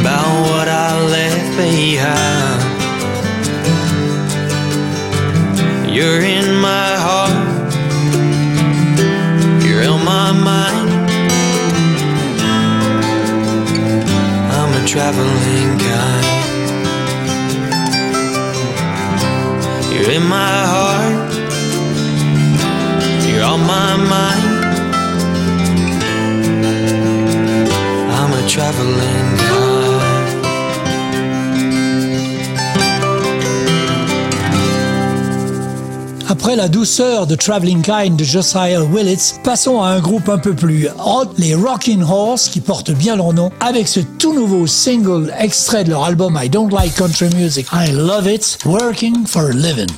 about 0.00 0.32
what 0.50 0.68
I 0.68 0.90
left 1.16 1.50
behind. 1.58 2.65
You're 5.96 6.20
in 6.20 6.60
my 6.60 6.90
heart, 7.06 7.72
you're 9.64 9.88
on 9.88 10.04
my 10.04 10.30
mind. 10.50 10.90
I'm 14.52 14.72
a 14.74 14.86
traveling 14.86 15.78
kind. 15.86 16.26
You're 19.90 20.10
in 20.10 20.24
my 20.28 20.56
heart, 20.74 21.32
you're 23.26 23.44
on 23.44 23.60
my 23.60 23.96
mind. 23.96 24.44
I'm 28.18 28.32
a 28.34 28.42
traveling 28.46 29.25
Après 36.46 36.54
la 36.54 36.68
douceur 36.68 37.26
de 37.26 37.34
Traveling 37.34 37.82
Kind 37.82 38.16
de 38.16 38.22
Josiah 38.22 38.80
Willits, 38.84 39.34
passons 39.42 39.82
à 39.82 39.88
un 39.88 39.98
groupe 39.98 40.28
un 40.28 40.38
peu 40.38 40.54
plus 40.54 40.86
hot, 41.04 41.32
les 41.38 41.56
Rockin' 41.56 42.04
Horse, 42.04 42.48
qui 42.48 42.60
portent 42.60 42.92
bien 42.92 43.16
leur 43.16 43.32
nom, 43.32 43.50
avec 43.58 43.88
ce 43.88 43.98
tout 43.98 44.32
nouveau 44.32 44.68
single 44.68 45.34
extrait 45.40 45.82
de 45.82 45.90
leur 45.90 46.04
album 46.04 46.38
I 46.40 46.48
Don't 46.48 46.72
Like 46.72 46.94
Country 46.94 47.30
Music, 47.34 47.66
I 47.72 47.90
Love 47.90 48.28
It, 48.28 48.58
Working 48.64 49.26
for 49.26 49.46
a 49.46 49.52
Living. 49.52 49.88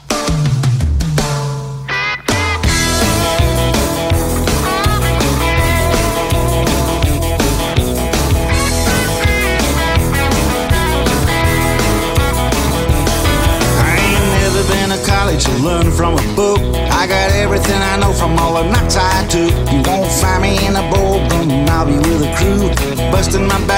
Busting 23.19 23.49
my 23.49 23.67
back 23.67 23.78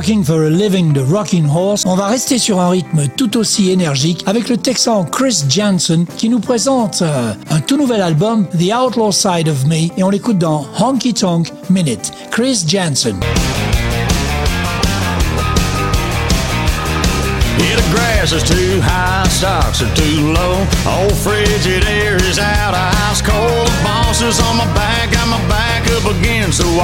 Working 0.00 0.24
for 0.24 0.46
a 0.46 0.48
Living 0.48 0.94
de 0.94 1.02
Rocking 1.02 1.46
Horse, 1.46 1.84
on 1.84 1.94
va 1.94 2.06
rester 2.06 2.38
sur 2.38 2.58
un 2.58 2.70
rythme 2.70 3.06
tout 3.18 3.36
aussi 3.36 3.70
énergique 3.70 4.24
avec 4.24 4.48
le 4.48 4.56
Texan 4.56 5.04
Chris 5.04 5.44
Jansen 5.46 6.06
qui 6.16 6.30
nous 6.30 6.40
présente 6.40 7.02
euh, 7.02 7.34
un 7.50 7.60
tout 7.60 7.76
nouvel 7.76 8.00
album, 8.00 8.46
The 8.58 8.72
Outlaw 8.74 9.12
Side 9.12 9.50
of 9.50 9.66
Me, 9.66 9.90
et 9.98 10.02
on 10.02 10.08
l'écoute 10.08 10.38
dans 10.38 10.66
Honky 10.78 11.12
Tonk 11.12 11.52
Minute. 11.68 12.12
Chris 12.30 12.64
Jansen. 12.66 13.20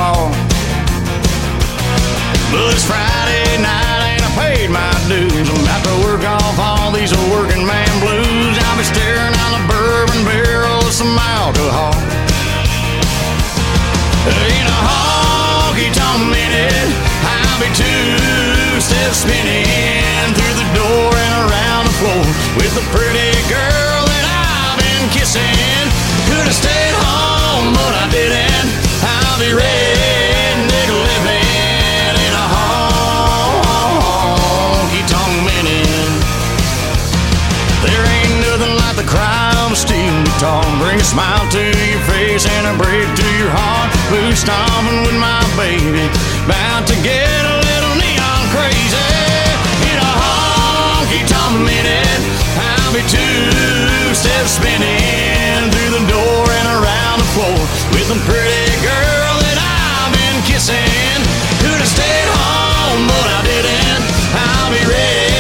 The. 0.07 0.23
The 0.23 0.45
the. 0.45 0.56
But 2.53 2.79
it's 2.79 2.87
Friday 2.87 3.59
night 3.59 4.15
and 4.15 4.23
I 4.23 4.31
paid 4.39 4.71
my 4.71 4.95
dues. 5.11 5.51
I'm 5.51 5.59
about 5.67 5.83
to 5.83 5.97
work 6.07 6.23
off 6.23 6.57
all 6.63 6.95
these 6.95 7.11
working 7.35 7.67
man 7.67 7.91
blues. 7.99 8.55
I'll 8.55 8.79
be 8.79 8.87
staring 8.87 9.35
down 9.35 9.53
a 9.59 9.63
bourbon 9.67 10.23
barrel 10.23 10.79
of 10.79 10.95
some 10.95 11.19
alcohol. 11.19 11.91
In 14.31 14.63
a 14.63 14.79
honky 14.87 15.91
tonk 15.91 16.23
minute, 16.31 16.91
I'll 17.27 17.59
be 17.59 17.67
two 17.75 18.79
steps 18.79 19.27
spinning 19.27 20.31
through 20.39 20.57
the 20.63 20.69
door 20.71 21.11
and 21.11 21.35
around 21.51 21.91
the 21.91 21.97
floor 21.99 22.23
with 22.63 22.71
the 22.79 22.87
pretty 22.95 23.35
girl 23.51 24.01
that 24.07 24.23
I've 24.23 24.79
been 24.79 25.05
kissing. 25.11 25.83
Could 26.31 26.47
have 26.47 26.55
stayed 26.55 26.95
home, 26.95 27.75
but 27.75 27.93
I 27.95 28.07
didn't. 28.15 28.71
I'll 29.03 29.39
be 29.43 29.51
redneck 29.51 30.16
nothing 39.17 39.57
like 39.67 39.89
the 39.89 40.23
guitar. 40.31 40.65
Bring 40.79 41.01
a 41.01 41.05
smile 41.05 41.45
to 41.51 41.63
your 41.63 42.03
face 42.11 42.47
and 42.47 42.67
a 42.67 42.75
break 42.77 43.07
to 43.17 43.27
your 43.39 43.51
heart. 43.51 43.91
Boot 44.11 44.37
stomping 44.37 45.03
with 45.07 45.19
my 45.19 45.43
baby. 45.57 46.07
About 46.45 46.87
to 46.87 46.97
get 47.03 47.41
a 47.45 47.57
little 47.61 47.95
neon 47.97 48.43
crazy. 48.53 49.11
In 49.91 49.97
a 49.97 50.13
honky 50.21 51.23
tonk 51.27 51.65
minute, 51.65 52.23
I'll 52.57 52.93
be 52.93 53.03
two 53.09 54.15
steps 54.15 54.57
spinning 54.59 55.71
through 55.73 55.93
the 55.99 56.05
door 56.09 56.45
and 56.51 56.69
around 56.81 57.19
the 57.21 57.29
floor 57.35 57.61
with 57.93 58.09
a 58.13 58.19
pretty 58.29 58.69
girl 58.85 59.33
that 59.45 59.59
I've 59.59 60.13
been 60.13 60.39
kissing. 60.45 61.21
Could 61.63 61.81
have 61.81 61.91
stayed 61.91 62.29
home, 62.33 63.09
but 63.09 63.27
I 63.27 63.41
didn't. 63.45 64.03
I'll 64.37 64.71
be 64.73 64.83
redneck 64.85 65.36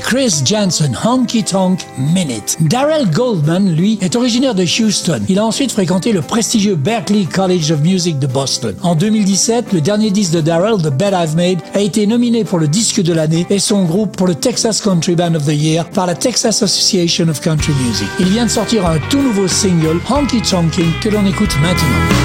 Chris 0.00 0.42
Jansen, 0.44 0.96
Honky 1.04 1.44
Tonk 1.44 1.80
Minute. 1.98 2.56
Darrell 2.60 3.06
Goldman, 3.10 3.74
lui, 3.74 3.98
est 4.00 4.16
originaire 4.16 4.54
de 4.54 4.62
Houston. 4.62 5.20
Il 5.28 5.38
a 5.38 5.44
ensuite 5.44 5.72
fréquenté 5.72 6.12
le 6.12 6.22
prestigieux 6.22 6.74
Berklee 6.74 7.26
College 7.26 7.70
of 7.70 7.80
Music 7.80 8.18
de 8.18 8.26
Boston. 8.26 8.74
En 8.82 8.94
2017, 8.94 9.72
le 9.72 9.80
dernier 9.80 10.10
disque 10.10 10.32
de 10.32 10.40
Darrell, 10.40 10.78
The 10.78 10.88
Bed 10.90 11.14
I've 11.14 11.36
Made, 11.36 11.58
a 11.74 11.80
été 11.80 12.06
nominé 12.06 12.44
pour 12.44 12.58
le 12.58 12.66
disque 12.66 13.02
de 13.02 13.12
l'année 13.12 13.46
et 13.50 13.58
son 13.58 13.84
groupe 13.84 14.16
pour 14.16 14.26
le 14.26 14.34
Texas 14.34 14.80
Country 14.80 15.16
Band 15.16 15.34
of 15.34 15.44
the 15.44 15.54
Year 15.54 15.84
par 15.90 16.06
la 16.06 16.14
Texas 16.14 16.62
Association 16.62 17.28
of 17.28 17.40
Country 17.40 17.72
Music. 17.86 18.08
Il 18.20 18.28
vient 18.28 18.46
de 18.46 18.50
sortir 18.50 18.86
un 18.86 18.98
tout 19.10 19.20
nouveau 19.20 19.48
single, 19.48 20.00
Honky 20.08 20.40
Tonking, 20.40 20.92
que 21.02 21.10
l'on 21.10 21.26
écoute 21.26 21.54
maintenant. 21.60 22.23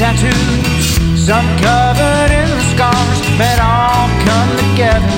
Tattoos, 0.00 0.96
some 1.14 1.46
covered 1.58 2.32
in 2.32 2.48
the 2.48 2.64
scars, 2.72 3.20
but 3.36 3.60
all 3.60 4.08
come 4.24 4.50
together 4.64 5.12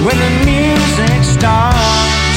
when 0.00 0.16
the 0.16 0.32
music 0.48 1.20
starts. 1.36 2.36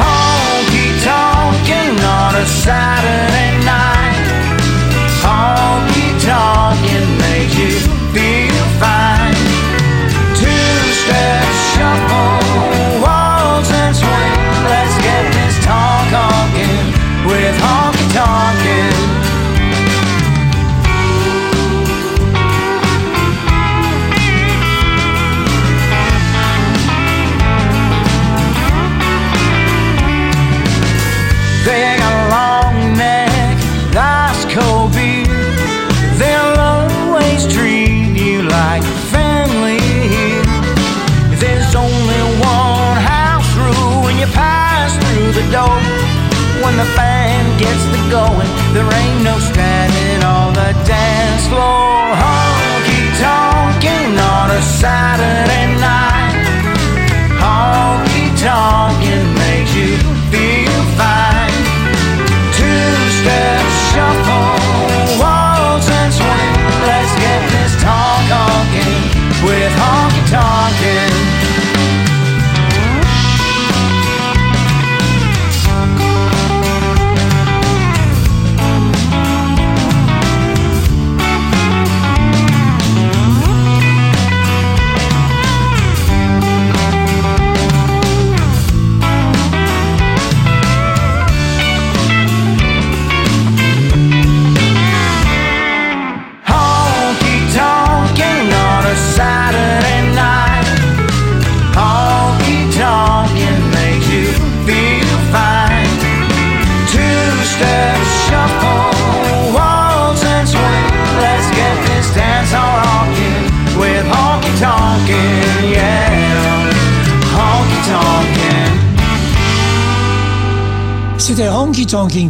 Honky 0.00 0.88
tonking 1.04 2.00
on 2.02 2.36
a 2.36 2.46
Saturday 2.46 3.39
gets 47.60 47.89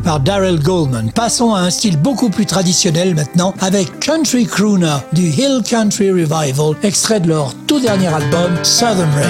Par 0.02 0.18
Daryl 0.18 0.58
Goldman. 0.60 1.12
Passons 1.12 1.54
à 1.54 1.60
un 1.60 1.70
style 1.70 1.96
beaucoup 1.96 2.28
plus 2.28 2.44
traditionnel 2.44 3.14
maintenant 3.14 3.54
avec 3.60 4.00
Country 4.00 4.44
Crooner 4.44 4.96
du 5.12 5.22
Hill 5.22 5.60
Country 5.64 6.10
Revival, 6.10 6.74
extrait 6.82 7.20
de 7.20 7.28
leur 7.28 7.54
tout 7.68 7.78
dernier 7.78 8.08
album 8.08 8.50
Southern 8.64 9.08
Rain. 9.14 9.28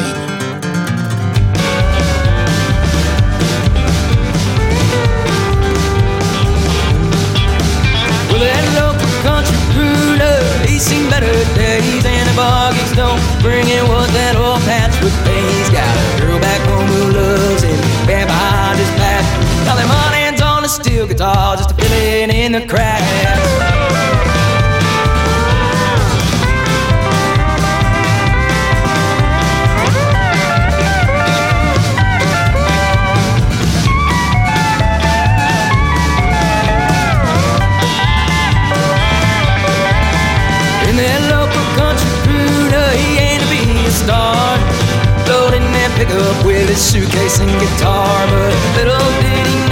Days, 11.55 12.07
and 12.07 12.28
the 12.28 12.34
bargains 12.34 12.93
don't 12.97 13.20
bring 13.43 13.66
in 13.68 13.86
what 13.88 14.09
that 14.14 14.36
old. 14.36 14.61
Got 15.70 15.97
a 15.97 16.20
girl 16.20 16.41
back 16.41 16.61
home 16.68 16.86
who 16.86 17.12
loves 17.12 17.62
him, 17.62 18.60
steel 20.83 21.07
guitar 21.07 21.57
just 21.57 21.70
to 21.70 21.74
fill 21.74 21.93
in 21.93 22.31
in 22.31 22.53
the 22.53 22.66
cracks. 22.66 23.05
A. 23.12 23.70
Loading 45.31 45.62
that 45.72 45.93
pickup 45.97 46.45
with 46.45 46.68
his 46.68 46.81
suitcase 46.83 47.39
and 47.39 47.51
guitar. 47.61 48.26
But 48.26 48.53
little 48.76 48.99
did 49.22 49.47
he 49.47 49.70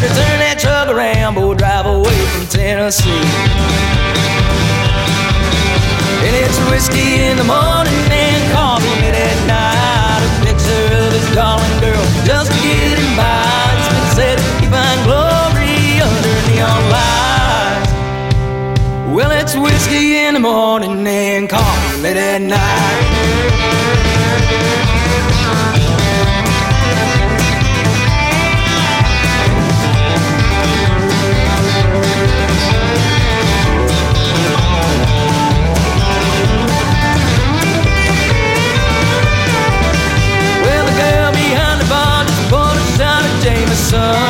Better 0.00 0.14
turn 0.14 0.40
that 0.40 0.56
truck 0.58 0.88
around, 0.88 1.34
boy, 1.34 1.52
drive 1.52 1.84
away 1.84 2.16
from 2.32 2.46
Tennessee. 2.48 3.20
And 6.24 6.32
it's 6.40 6.56
whiskey 6.72 7.20
in 7.28 7.36
the 7.36 7.44
morning 7.44 8.08
and 8.08 8.40
coffee 8.48 9.12
at 9.12 9.36
night. 9.44 10.24
A 10.24 10.32
picture 10.48 10.88
of 11.04 11.12
his 11.12 11.28
darling 11.36 11.76
girl 11.84 12.00
just 12.24 12.48
to 12.48 12.56
get 12.64 12.96
him 12.96 13.12
by. 13.12 13.44
It's 13.76 13.92
been 13.92 14.08
said 14.16 14.36
he 14.64 14.72
find 14.72 15.04
glory 15.04 16.00
under 16.00 16.36
neon 16.48 16.80
lights. 16.88 17.92
Well, 19.12 19.36
it's 19.36 19.52
whiskey 19.52 20.16
in 20.16 20.32
the 20.32 20.40
morning 20.40 21.04
and 21.06 21.44
coffee 21.44 22.00
late 22.00 22.16
at 22.16 22.40
night. 22.40 23.20
Of 43.92 44.29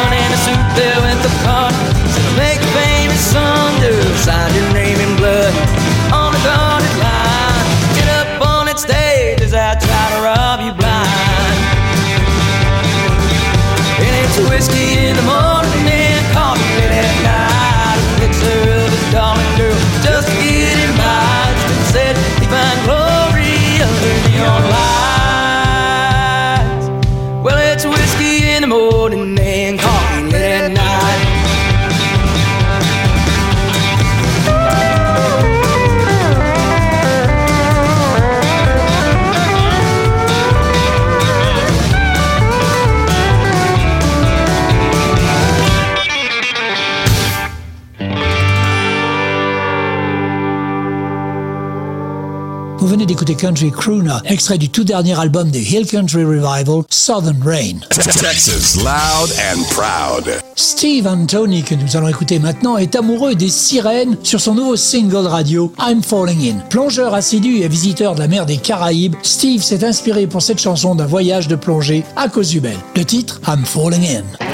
Country 53.34 53.70
Crooner, 53.70 54.18
extrait 54.24 54.58
du 54.58 54.68
tout 54.68 54.84
dernier 54.84 55.18
album 55.18 55.50
des 55.50 55.62
Hill 55.62 55.86
Country 55.86 56.24
Revival, 56.24 56.82
Southern 56.90 57.40
Rain. 57.44 57.80
Texas 57.90 58.76
loud 58.76 59.30
and 59.52 59.62
proud. 59.70 60.40
Steve 60.56 61.06
Anthony, 61.06 61.62
que 61.62 61.74
nous 61.74 61.96
allons 61.96 62.08
écouter 62.08 62.38
maintenant, 62.38 62.76
est 62.76 62.94
amoureux 62.96 63.34
des 63.34 63.48
sirènes 63.48 64.16
sur 64.22 64.40
son 64.40 64.54
nouveau 64.54 64.76
single 64.76 65.26
radio 65.26 65.72
I'm 65.80 66.02
Falling 66.02 66.52
In. 66.52 66.58
Plongeur 66.68 67.14
assidu 67.14 67.58
et 67.62 67.68
visiteur 67.68 68.14
de 68.14 68.20
la 68.20 68.28
mer 68.28 68.46
des 68.46 68.58
Caraïbes, 68.58 69.16
Steve 69.22 69.62
s'est 69.62 69.84
inspiré 69.84 70.26
pour 70.26 70.42
cette 70.42 70.60
chanson 70.60 70.94
d'un 70.94 71.06
voyage 71.06 71.48
de 71.48 71.56
plongée 71.56 72.04
à 72.16 72.28
Cozumel. 72.28 72.76
Le 72.96 73.04
titre 73.04 73.40
I'm 73.46 73.64
Falling 73.64 74.04
In. 74.06 74.49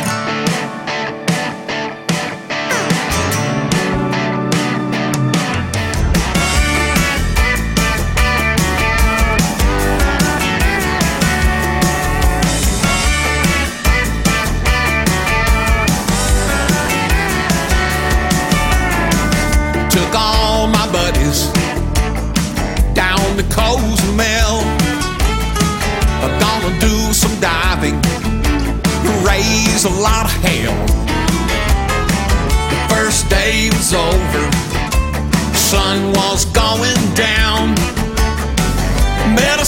A 29.86 30.00
lot 30.00 30.26
of 30.26 30.32
hell. 30.42 30.74
The 32.70 32.94
first 32.94 33.30
day 33.30 33.68
was 33.70 33.94
over, 33.94 34.50
sun 35.54 36.12
was 36.12 36.44
going 36.46 37.14
down. 37.14 37.74
Met 39.36 39.60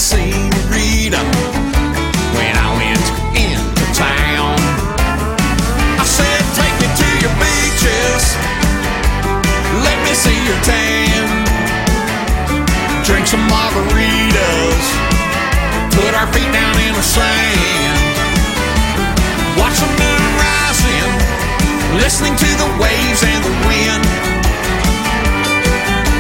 Listening 22.20 22.36
to 22.36 22.52
the 22.56 22.70
waves 22.82 23.22
and 23.22 23.44
the 23.44 23.54
wind. 23.68 24.02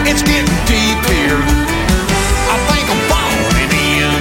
It's 0.06 0.22
getting 0.22 0.46
deep 0.70 1.00
here. 1.10 1.42
I 2.46 2.56
think 2.70 2.86
I'm 2.86 3.02
falling 3.10 3.70
in. 3.98 4.20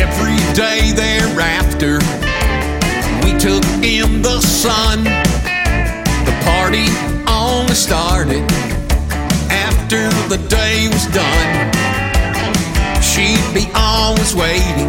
Every 0.00 0.40
day 0.54 0.92
thereafter, 0.96 2.00
we 3.22 3.36
took 3.38 3.62
in 3.84 4.22
the 4.22 4.40
sun. 4.40 5.04
The 6.24 6.32
party 6.48 6.88
only 7.28 7.74
started 7.74 8.50
after 9.50 10.08
the 10.30 10.38
day 10.48 10.88
was 10.88 11.04
done. 11.08 11.70
She'd 13.02 13.44
be 13.52 13.70
always 13.74 14.34
waiting. 14.34 14.88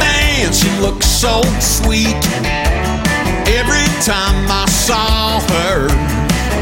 Man, 0.00 0.52
she 0.52 0.68
looked 0.80 1.04
so 1.04 1.42
sweet. 1.60 2.18
Every 3.62 3.86
time 4.02 4.50
I 4.50 4.66
saw 4.66 5.38
her, 5.38 5.86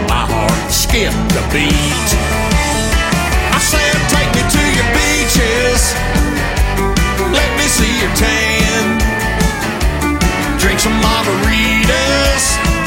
my 0.05 0.29
heart 0.29 0.71
skipped 0.71 1.33
a 1.33 1.45
beat. 1.49 2.09
I 3.57 3.59
said, 3.59 3.97
Take 4.13 4.29
me 4.37 4.45
to 4.45 4.63
your 4.77 4.89
beaches. 4.93 5.97
Let 7.33 7.49
me 7.57 7.65
see 7.73 7.89
your 8.05 8.13
tan. 8.21 9.01
Drink 10.61 10.79
some 10.79 11.01
margaritas. 11.01 12.80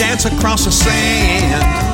Dance 0.00 0.24
across 0.24 0.64
the 0.64 0.72
sand. 0.72 1.89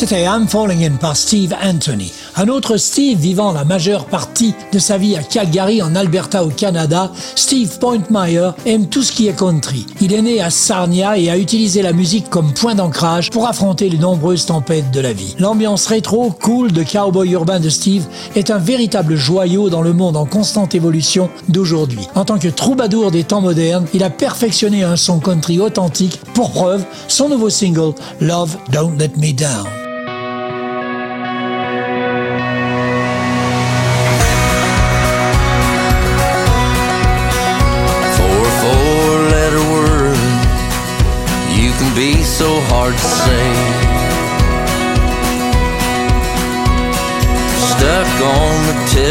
C'était 0.00 0.22
I'm 0.22 0.48
Falling 0.48 0.82
In 0.82 0.96
par 0.96 1.14
Steve 1.14 1.54
Anthony. 1.62 2.10
Un 2.34 2.48
autre 2.48 2.78
Steve 2.78 3.18
vivant 3.18 3.52
la 3.52 3.66
majeure 3.66 4.06
partie 4.06 4.54
de 4.72 4.78
sa 4.78 4.96
vie 4.96 5.14
à 5.14 5.22
Calgary 5.22 5.82
en 5.82 5.94
Alberta 5.94 6.42
au 6.42 6.48
Canada, 6.48 7.12
Steve 7.34 7.78
Pointmeyer 7.78 8.52
aime 8.64 8.86
tout 8.86 9.02
ce 9.02 9.12
qui 9.12 9.28
est 9.28 9.38
country. 9.38 9.84
Il 10.00 10.14
est 10.14 10.22
né 10.22 10.40
à 10.40 10.48
Sarnia 10.48 11.18
et 11.18 11.28
a 11.28 11.36
utilisé 11.36 11.82
la 11.82 11.92
musique 11.92 12.30
comme 12.30 12.54
point 12.54 12.74
d'ancrage 12.74 13.28
pour 13.28 13.46
affronter 13.46 13.90
les 13.90 13.98
nombreuses 13.98 14.46
tempêtes 14.46 14.90
de 14.90 15.00
la 15.00 15.12
vie. 15.12 15.36
L'ambiance 15.38 15.86
rétro, 15.86 16.30
cool 16.30 16.72
de 16.72 16.82
cowboy 16.82 17.32
urbain 17.32 17.60
de 17.60 17.68
Steve 17.68 18.06
est 18.34 18.50
un 18.50 18.56
véritable 18.56 19.16
joyau 19.16 19.68
dans 19.68 19.82
le 19.82 19.92
monde 19.92 20.16
en 20.16 20.24
constante 20.24 20.74
évolution 20.74 21.28
d'aujourd'hui. 21.50 22.08
En 22.14 22.24
tant 22.24 22.38
que 22.38 22.48
troubadour 22.48 23.10
des 23.10 23.24
temps 23.24 23.42
modernes, 23.42 23.84
il 23.92 24.02
a 24.02 24.08
perfectionné 24.08 24.82
un 24.82 24.96
son 24.96 25.20
country 25.20 25.60
authentique. 25.60 26.22
Pour 26.32 26.52
preuve, 26.52 26.86
son 27.06 27.28
nouveau 27.28 27.50
single 27.50 27.92
Love 28.22 28.56
Don't 28.70 28.96
Let 28.98 29.12
Me 29.18 29.34
Down. 29.34 29.68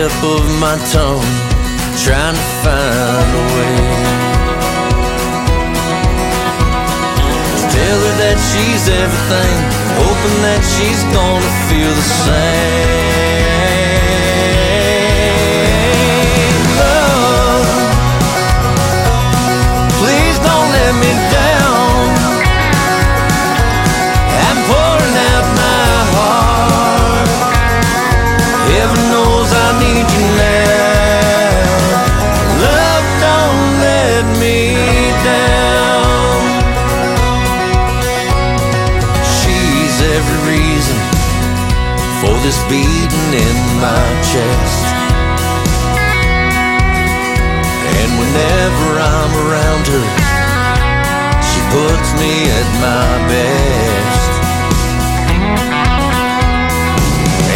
Tip 0.09 0.23
of 0.23 0.59
my 0.59 0.77
tongue, 0.91 1.21
trying 2.03 2.35
to 2.35 2.45
find 2.63 3.29
a 3.35 3.45
way. 3.55 3.77
Tell 7.73 7.99
her 8.05 8.15
that 8.23 8.37
she's 8.49 8.87
everything, 8.89 9.55
hoping 9.97 10.41
that 10.47 10.61
she's 10.73 11.03
gonna 11.15 11.53
feel 11.69 11.93
the 11.93 12.07
same. 12.25 13.08
This 42.49 42.63
beating 42.63 43.31
in 43.47 43.57
my 43.77 44.05
chest. 44.25 44.85
And 47.93 48.11
whenever 48.21 48.89
I'm 48.97 49.33
around 49.45 49.85
her, 49.93 50.05
she 51.45 51.61
puts 51.69 52.09
me 52.17 52.33
at 52.59 52.69
my 52.87 53.09
best. 53.29 54.31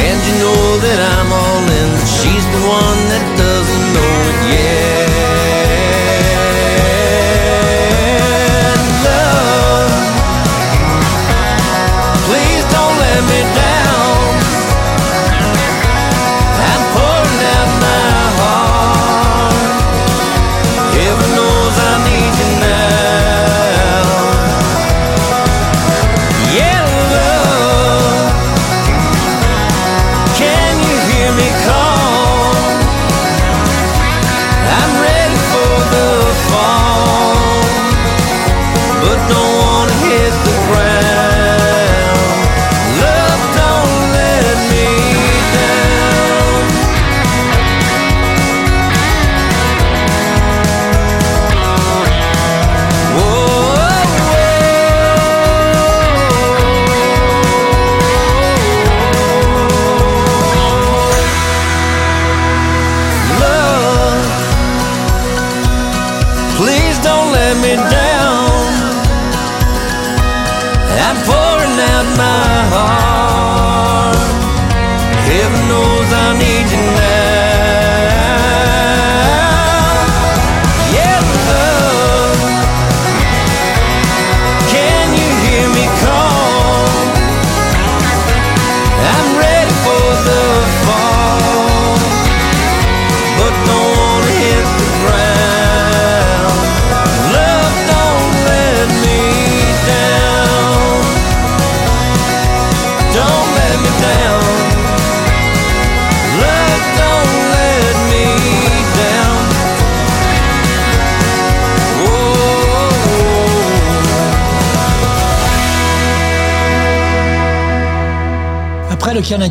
And 0.05 0.17
you 0.27 0.35
know 0.43 0.65
that 0.85 0.99
I'm 1.15 1.29
all 1.41 1.65
in, 1.81 1.89
she's 2.19 2.45
the 2.53 2.63
one 2.69 2.99
that 3.13 3.25
doesn't 3.33 3.85
know 3.97 4.13
it 4.29 4.39
yet. 4.53 5.02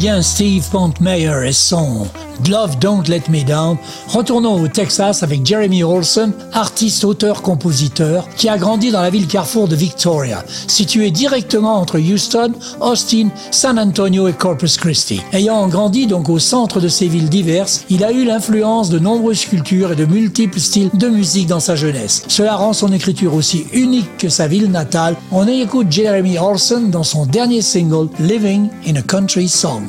Canadien 0.03 0.23
Steve 0.25 0.69
Pontmeyer 0.69 1.47
et 1.47 1.53
son 1.53 2.09
Love 2.49 2.79
Don't 2.79 3.09
Let 3.09 3.23
Me 3.29 3.45
Down, 3.45 3.77
retournons 4.09 4.63
au 4.63 4.69
Texas 4.69 5.23
avec 5.23 5.45
Jeremy 5.45 5.83
Olson, 5.83 6.33
artiste, 6.53 7.05
auteur, 7.05 7.43
compositeur, 7.43 8.29
qui 8.37 8.49
a 8.49 8.59
grandi 8.59 8.91
dans 8.91 9.03
la 9.03 9.11
ville 9.11 9.27
carrefour 9.27 9.69
de 9.69 9.77
Victoria, 9.77 10.45
située 10.67 11.11
directement 11.11 11.77
entre 11.77 11.99
Houston, 11.99 12.53
Austin, 12.81 13.29
San 13.51 13.79
Antonio 13.79 14.29
et 14.29 14.33
Corpus 14.33 14.77
Christi. 14.77 15.21
Ayant 15.33 15.69
grandi 15.69 16.07
donc 16.07 16.29
au 16.29 16.39
centre 16.39 16.81
de 16.81 16.89
ces 16.89 17.09
villes 17.09 17.29
diverses, 17.29 17.85
il 17.91 18.05
a 18.05 18.13
eu 18.13 18.25
l'influence 18.25 18.91
de 18.91 18.99
nombreuses 18.99 19.45
cultures 19.45 19.93
et 19.93 19.97
de 19.97 20.05
multiples 20.05 20.61
styles 20.61 20.91
de 20.95 21.09
musique 21.09 21.49
dans 21.49 21.61
sa 21.61 21.77
jeunesse. 21.77 22.25
Cela 22.29 22.57
rend 22.57 22.73
son 22.73 22.93
écriture 22.93 23.35
aussi 23.35 23.67
unique 23.73 24.17
que 24.19 24.29
sa 24.29 24.47
ville 24.47 24.71
natale. 24.71 25.17
On 25.31 25.47
écoute 25.47 25.91
Jeremy 25.91 26.39
Olson 26.39 26.89
dans 26.91 27.05
son 27.05 27.27
dernier 27.27 27.63
single 27.63 28.09
Living 28.21 28.69
in 28.87 28.97
a 28.97 29.03
Country 29.03 29.49
Song. 29.49 29.83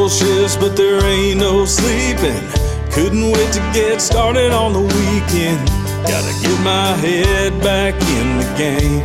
Double 0.00 0.08
shifts, 0.08 0.56
but 0.56 0.74
there 0.78 1.04
ain't 1.04 1.38
no 1.38 1.66
sleeping. 1.66 2.40
Couldn't 2.90 3.30
wait 3.32 3.52
to 3.52 3.60
get 3.74 4.00
started 4.00 4.50
on 4.50 4.72
the 4.72 4.80
weekend. 4.80 5.68
Gotta 6.08 6.32
get 6.40 6.58
my 6.64 6.96
head 7.04 7.52
back 7.60 7.94
in 8.16 8.38
the 8.38 8.48
game. 8.56 9.04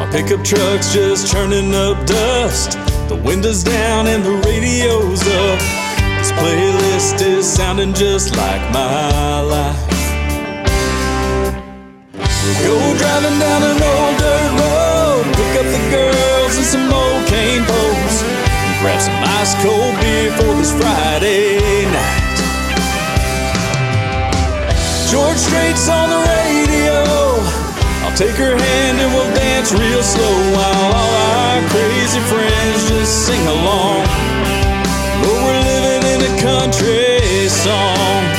My 0.00 0.10
pickup 0.10 0.44
truck's 0.44 0.92
just 0.92 1.30
churning 1.32 1.72
up 1.76 2.04
dust. 2.06 2.72
The 3.08 3.22
windows 3.24 3.62
down 3.62 4.08
and 4.08 4.24
the 4.24 4.34
radio's 4.48 5.22
up. 5.22 5.60
This 6.18 6.32
playlist 6.32 7.24
is 7.24 7.46
sounding 7.46 7.94
just 7.94 8.36
like 8.36 8.62
my 8.72 9.40
life. 9.42 9.90
Go 12.64 12.96
driving 12.98 13.38
down 13.38 13.62
an 13.62 13.80
old 13.80 14.18
dirt 14.18 14.50
road, 14.58 15.24
pick 15.36 15.60
up 15.60 15.66
the 15.66 15.82
girls 15.94 16.56
and 16.56 16.66
some 16.66 16.92
old 16.92 17.05
poles, 17.68 18.16
and 18.24 18.80
grab 18.80 19.00
some 19.00 19.14
ice 19.40 19.54
cold 19.62 19.94
beer 20.00 20.32
for 20.36 20.54
this 20.56 20.72
Friday 20.72 21.84
night. 21.92 22.38
George 25.10 25.36
Strait's 25.36 25.88
on 25.88 26.08
the 26.10 26.20
radio. 26.32 27.04
I'll 28.04 28.16
take 28.16 28.36
her 28.36 28.56
hand 28.56 28.98
and 28.98 29.12
we'll 29.12 29.34
dance 29.34 29.72
real 29.72 30.02
slow 30.02 30.36
while 30.56 30.92
all 30.94 31.14
our 31.28 31.68
crazy 31.68 32.20
friends 32.32 32.88
just 32.88 33.26
sing 33.26 33.46
along. 33.46 34.04
But 35.20 35.36
we're 35.44 35.62
living 35.72 36.02
in 36.14 36.20
a 36.30 36.42
country 36.42 37.48
song. 37.48 38.35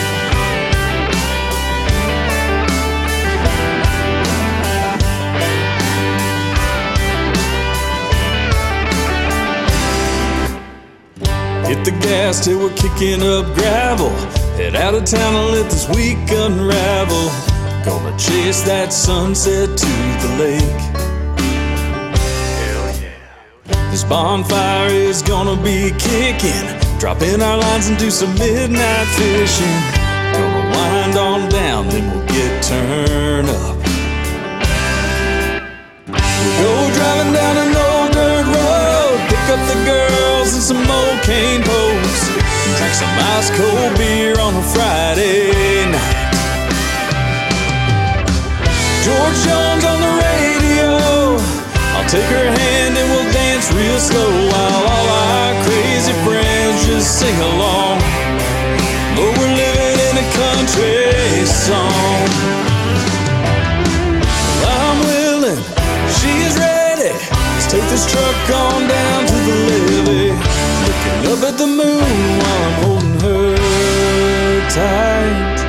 The 11.87 11.99
gas 11.99 12.43
till 12.43 12.59
we're 12.59 12.73
kicking 12.75 13.23
up 13.23 13.45
gravel. 13.55 14.09
Head 14.57 14.75
out 14.75 14.93
of 14.93 15.05
town 15.05 15.35
and 15.35 15.51
let 15.55 15.71
this 15.71 15.87
week 15.95 16.17
unravel. 16.29 17.29
Gonna 17.85 18.11
chase 18.19 18.61
that 18.63 18.91
sunset 18.91 19.69
to 19.77 19.93
the 20.21 20.35
lake. 20.37 20.81
Hell 22.59 22.87
yeah. 22.99 23.89
This 23.89 24.03
bonfire 24.03 24.87
is 24.89 25.21
gonna 25.21 25.55
be 25.63 25.91
kicking. 25.97 26.67
Dropping 26.99 27.41
our 27.41 27.57
lines 27.57 27.87
and 27.87 27.97
do 27.97 28.11
some 28.11 28.33
midnight 28.33 29.07
fishing. 29.15 29.79
Gonna 30.33 30.63
wind 30.75 31.15
on 31.15 31.49
down, 31.49 31.87
then 31.87 32.03
we'll 32.11 32.27
get 32.27 32.63
turned 32.63 33.49
up. 33.49 33.96
Some 42.97 43.19
ice 43.37 43.51
cold 43.51 43.93
beer 43.95 44.33
on 44.41 44.55
a 44.55 44.65
Friday 44.73 45.85
night. 45.85 46.17
George 49.05 49.37
Jones 49.45 49.83
on 49.85 49.99
the 50.01 50.13
radio. 50.25 51.37
I'll 51.93 52.09
take 52.09 52.25
her 52.25 52.49
hand 52.57 52.97
and 52.97 53.07
we'll 53.13 53.31
dance 53.31 53.71
real 53.71 53.99
slow 53.99 54.31
while 54.49 54.81
all 54.93 55.07
our 55.29 55.53
crazy 55.65 56.13
friends 56.25 56.87
just 56.87 57.19
sing 57.19 57.37
along. 57.53 58.01
But 59.13 59.29
we're 59.37 59.55
living 59.61 59.97
in 60.09 60.15
a 60.17 60.27
country 60.41 61.45
song. 61.45 62.25
I'm 64.65 64.97
willing, 65.05 65.61
she 66.17 66.33
is 66.49 66.57
ready. 66.57 67.13
Let's 67.13 67.67
take 67.69 67.87
this 67.93 68.09
truck 68.09 68.49
on 68.49 68.87
down. 68.87 69.26
Up 71.31 71.43
at 71.43 71.57
the 71.57 71.67
moon 71.67 72.39
while 72.39 72.63
I'm 72.67 72.75
holding 72.83 73.19
her 73.19 73.57
tight. 74.69 75.59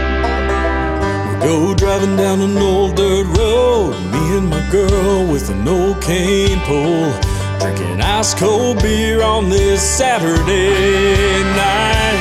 We 1.29 1.47
go 1.47 1.75
driving 1.75 2.17
down 2.17 2.41
an 2.41 2.57
old 2.57 2.97
dirt 2.97 3.27
road, 3.37 3.93
me 4.13 4.39
and 4.39 4.49
my 4.49 4.63
girl 4.71 5.27
with 5.31 5.51
an 5.51 5.67
old 5.67 6.01
cane 6.03 6.61
pole, 6.61 7.13
drinking 7.61 8.01
ice 8.01 8.35
cold 8.35 8.83
beer 8.83 9.23
on 9.23 9.49
this 9.49 9.83
Saturday 9.83 11.43
night. 11.57 12.21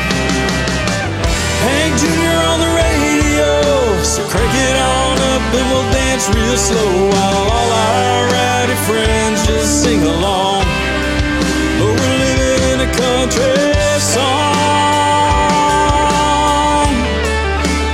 Hank 1.66 1.94
Jr. 2.02 2.38
on 2.52 2.60
the 2.66 2.72
radio, 2.84 4.04
so 4.04 4.22
crank 4.30 4.54
it 4.54 4.78
on 4.78 5.18
up 5.34 5.54
and 5.60 5.68
we'll 5.72 5.90
dance 5.92 6.28
real 6.30 6.58
slow 6.58 7.10
while 7.10 7.38
all 7.56 7.72
our 7.72 8.24
rowdy 8.32 8.78
friends 8.88 9.46
just 9.48 9.84
sing 9.84 10.04
along. 10.04 10.67
Country 12.94 13.74
song. 14.00 14.94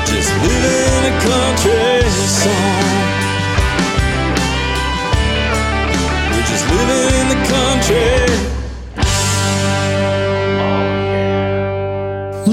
Just 0.06 0.32
living 0.44 0.88
in 0.96 1.04
a 1.12 1.16
country 1.22 2.02
song. 2.28 2.98
We're 6.32 6.48
just 6.52 6.66
living 6.70 7.10
in 7.20 7.28
the 7.30 7.39
country. 7.48 8.23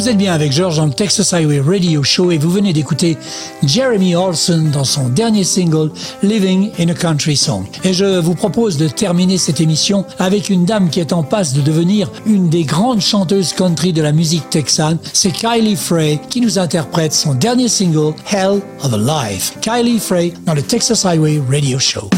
Vous 0.00 0.08
êtes 0.08 0.16
bien 0.16 0.32
avec 0.32 0.50
George 0.50 0.78
dans 0.78 0.86
le 0.86 0.94
Texas 0.94 1.34
Highway 1.34 1.60
Radio 1.60 2.02
Show 2.02 2.30
et 2.30 2.38
vous 2.38 2.48
venez 2.48 2.72
d'écouter 2.72 3.18
Jeremy 3.62 4.16
Olson 4.16 4.70
dans 4.72 4.82
son 4.82 5.10
dernier 5.10 5.44
single 5.44 5.90
Living 6.22 6.70
in 6.80 6.88
a 6.88 6.94
Country 6.94 7.36
Song. 7.36 7.66
Et 7.84 7.92
je 7.92 8.18
vous 8.18 8.34
propose 8.34 8.78
de 8.78 8.88
terminer 8.88 9.36
cette 9.36 9.60
émission 9.60 10.06
avec 10.18 10.48
une 10.48 10.64
dame 10.64 10.88
qui 10.88 11.00
est 11.00 11.12
en 11.12 11.22
passe 11.22 11.52
de 11.52 11.60
devenir 11.60 12.10
une 12.24 12.48
des 12.48 12.64
grandes 12.64 13.02
chanteuses 13.02 13.52
country 13.52 13.92
de 13.92 14.00
la 14.00 14.12
musique 14.12 14.48
texane. 14.48 14.96
C'est 15.12 15.32
Kylie 15.32 15.76
Frey 15.76 16.18
qui 16.30 16.40
nous 16.40 16.58
interprète 16.58 17.12
son 17.12 17.34
dernier 17.34 17.68
single 17.68 18.14
Hell 18.32 18.62
of 18.82 18.94
a 18.94 18.96
Life. 18.96 19.58
Kylie 19.60 19.98
Frey 19.98 20.32
dans 20.46 20.54
le 20.54 20.62
Texas 20.62 21.04
Highway 21.04 21.42
Radio 21.50 21.78
Show. 21.78 22.08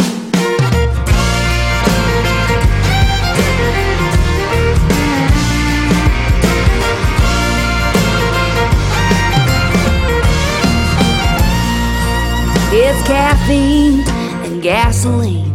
Caffeine 13.53 14.01
and 14.45 14.63
gasoline. 14.63 15.55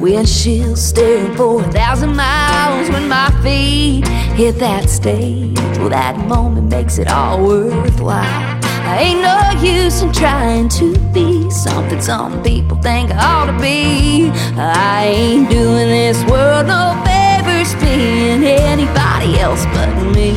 Windshield 0.00 0.78
staring 0.78 1.34
for 1.36 1.62
a 1.62 1.72
thousand 1.72 2.14
miles 2.16 2.88
when 2.90 3.08
my 3.08 3.30
feet 3.42 4.06
hit 4.36 4.58
that 4.58 4.88
stage. 4.88 5.58
Well, 5.78 5.90
that 5.90 6.16
moment 6.26 6.70
makes 6.70 6.98
it 6.98 7.08
all 7.08 7.44
worthwhile. 7.44 8.58
I 8.62 8.98
ain't 9.00 9.20
no 9.20 9.60
use 9.60 10.00
in 10.02 10.12
trying 10.12 10.68
to 10.80 10.96
be 11.12 11.50
something 11.50 12.00
some 12.00 12.42
people 12.42 12.76
think 12.78 13.10
I 13.10 13.18
ought 13.18 13.46
to 13.46 13.58
be. 13.60 14.30
I 14.56 15.06
ain't 15.06 15.50
doing 15.50 15.88
this 15.88 16.24
world 16.24 16.66
no 16.66 16.94
favors 17.04 17.74
being 17.82 18.44
anybody 18.44 19.38
else 19.40 19.64
but 19.74 19.90
me. 20.14 20.30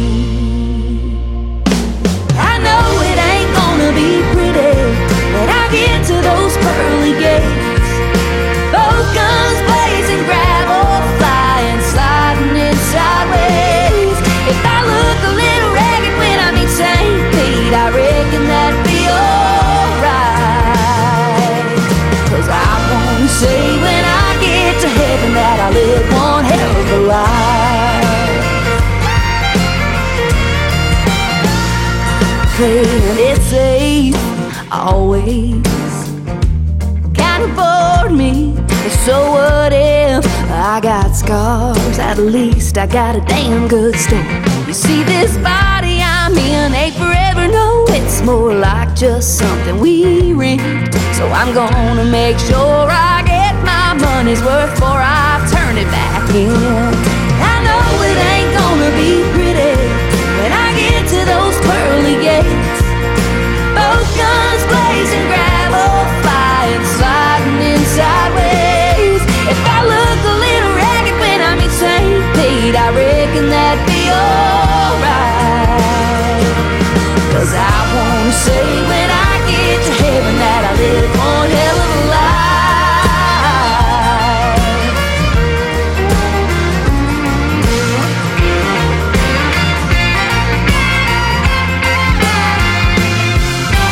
I 2.34 2.58
know 2.66 2.86
it 3.10 3.18
ain't 3.32 3.52
gonna 3.56 3.91
be 3.93 4.22
pretty 4.34 5.12
when 5.36 5.49
I 5.49 5.64
get 5.72 6.06
to 6.08 6.14
those 6.22 6.51
pearly 6.64 7.14
gates. 7.20 7.91
Guns 9.18 9.59
blazing, 9.68 10.24
gravel 10.30 11.01
flying, 11.20 11.82
sliding 11.82 12.55
in 12.55 12.76
sideways. 12.93 14.18
If 14.47 14.59
I 14.64 14.80
look 14.88 15.20
a 15.30 15.34
little 15.41 15.72
ragged 15.76 16.16
when 16.22 16.38
I 16.39 16.49
meet 16.55 16.70
St. 16.70 17.20
Pete, 17.34 17.74
I 17.74 17.89
reckon 17.91 18.43
that'd 18.47 18.80
be 18.88 19.01
alright. 19.09 20.45
Cause 22.32 22.47
I 22.47 22.72
say 23.28 23.62
when 23.84 24.03
I 24.05 24.28
get 24.39 24.80
to 24.84 24.89
heaven 24.89 25.32
that 25.34 25.57
I 25.66 25.70
one 26.14 26.45
hell 26.45 26.74
of 26.82 26.89
a 26.91 27.01
life. 27.12 27.51
Safe 33.51 34.16
always 34.72 35.80
kinda 37.41 37.55
bored 37.55 38.11
me. 38.11 38.55
So 39.05 39.31
what 39.31 39.73
if 39.73 40.25
I 40.51 40.79
got 40.81 41.15
scars? 41.15 41.99
At 41.99 42.17
least 42.17 42.77
I 42.77 42.87
got 42.87 43.15
a 43.15 43.21
damn 43.21 43.67
good 43.67 43.95
story. 43.95 44.23
You 44.67 44.73
see, 44.73 45.03
this 45.03 45.37
body 45.37 46.01
I'm 46.01 46.37
in 46.37 46.73
ain't 46.73 46.95
forever. 46.95 47.47
No, 47.47 47.85
it's 47.89 48.21
more 48.21 48.53
like 48.53 48.95
just 48.95 49.37
something 49.37 49.79
we 49.79 50.33
rent. 50.33 50.93
So 51.15 51.25
I'm 51.27 51.53
gonna 51.53 52.05
make 52.05 52.37
sure 52.39 52.87
I 52.89 53.23
get 53.25 53.55
my 53.65 53.93
money's 53.93 54.43
worth 54.43 54.73
before 54.75 55.01
I 55.01 55.41
turn 55.51 55.77
it 55.77 55.89
back 55.89 56.29
in. 56.35 56.51
I 57.51 57.55
know 57.65 57.85
it 58.09 58.17
ain't 58.33 58.51
gonna 58.59 58.91
be 59.01 59.11
pretty 59.33 59.73
when 60.37 60.51
I 60.51 60.67
get 60.77 61.07
to 61.13 61.19
those 61.25 61.57
pearly 61.65 62.15
gates. 62.21 62.61
I 72.64 72.93
reckon 72.93 73.49
that'd 73.49 73.86
be 73.88 74.12
alright. 74.12 75.01
Cause 77.34 77.53
I 77.53 77.57
wanna 77.95 78.32
say 78.32 78.86
when 78.88 79.09
I 79.09 79.34
get 79.49 79.84
to 79.86 79.91
heaven 80.03 80.36
that 80.38 80.62
I 80.70 80.74
live 80.78 81.09
one 81.18 81.49
hell 81.49 81.80
of 81.82 81.89
a 81.89 82.01
life. 82.14 82.41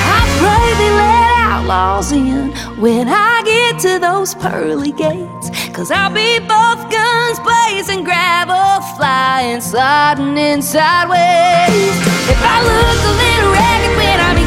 I 0.06 0.22
pray 0.38 0.68
they 0.78 0.92
let 0.94 1.34
outlaws 1.50 2.12
in 2.12 2.54
when 2.80 3.08
I 3.10 3.42
get 3.44 3.80
to 3.82 3.98
those 4.00 4.36
pearly 4.36 4.92
gates. 4.92 5.50
Cause 5.74 5.92
I'll 5.92 6.14
be 6.14 6.40
both 6.40 6.92
guns 6.92 7.40
blazing, 7.40 8.04
grab 8.04 8.49
flying, 9.50 9.62
sliding 9.62 10.38
in 10.38 10.62
sideways. 10.62 11.96
If 12.30 12.40
I 12.42 12.62
look 12.62 13.00
a 13.10 13.14
little 13.18 13.52
ragged 13.52 13.98
when 13.98 14.20
I'm. 14.20 14.38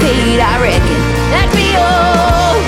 Pete, 0.00 0.40
I 0.40 0.58
reckon 0.60 1.00
that'd 1.30 1.52
be 1.54 1.70
alright. 1.76 2.66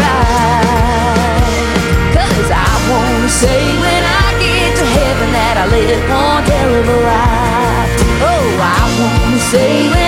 Cause 2.15 2.51
I 2.51 2.71
wanna 2.89 3.29
say 3.29 3.61
when 3.83 4.03
I 4.05 4.39
get 4.39 4.77
to 4.79 4.87
heaven 4.87 5.33
that 5.33 5.57
I 5.59 5.67
live 5.67 6.03
one 6.09 6.45
hell 6.47 6.75
of 6.81 6.89
a 6.89 6.99
life. 7.03 7.91
Oh, 8.23 8.49
I 8.63 8.79
wanna 9.01 9.41
say 9.51 9.89
when 9.89 10.08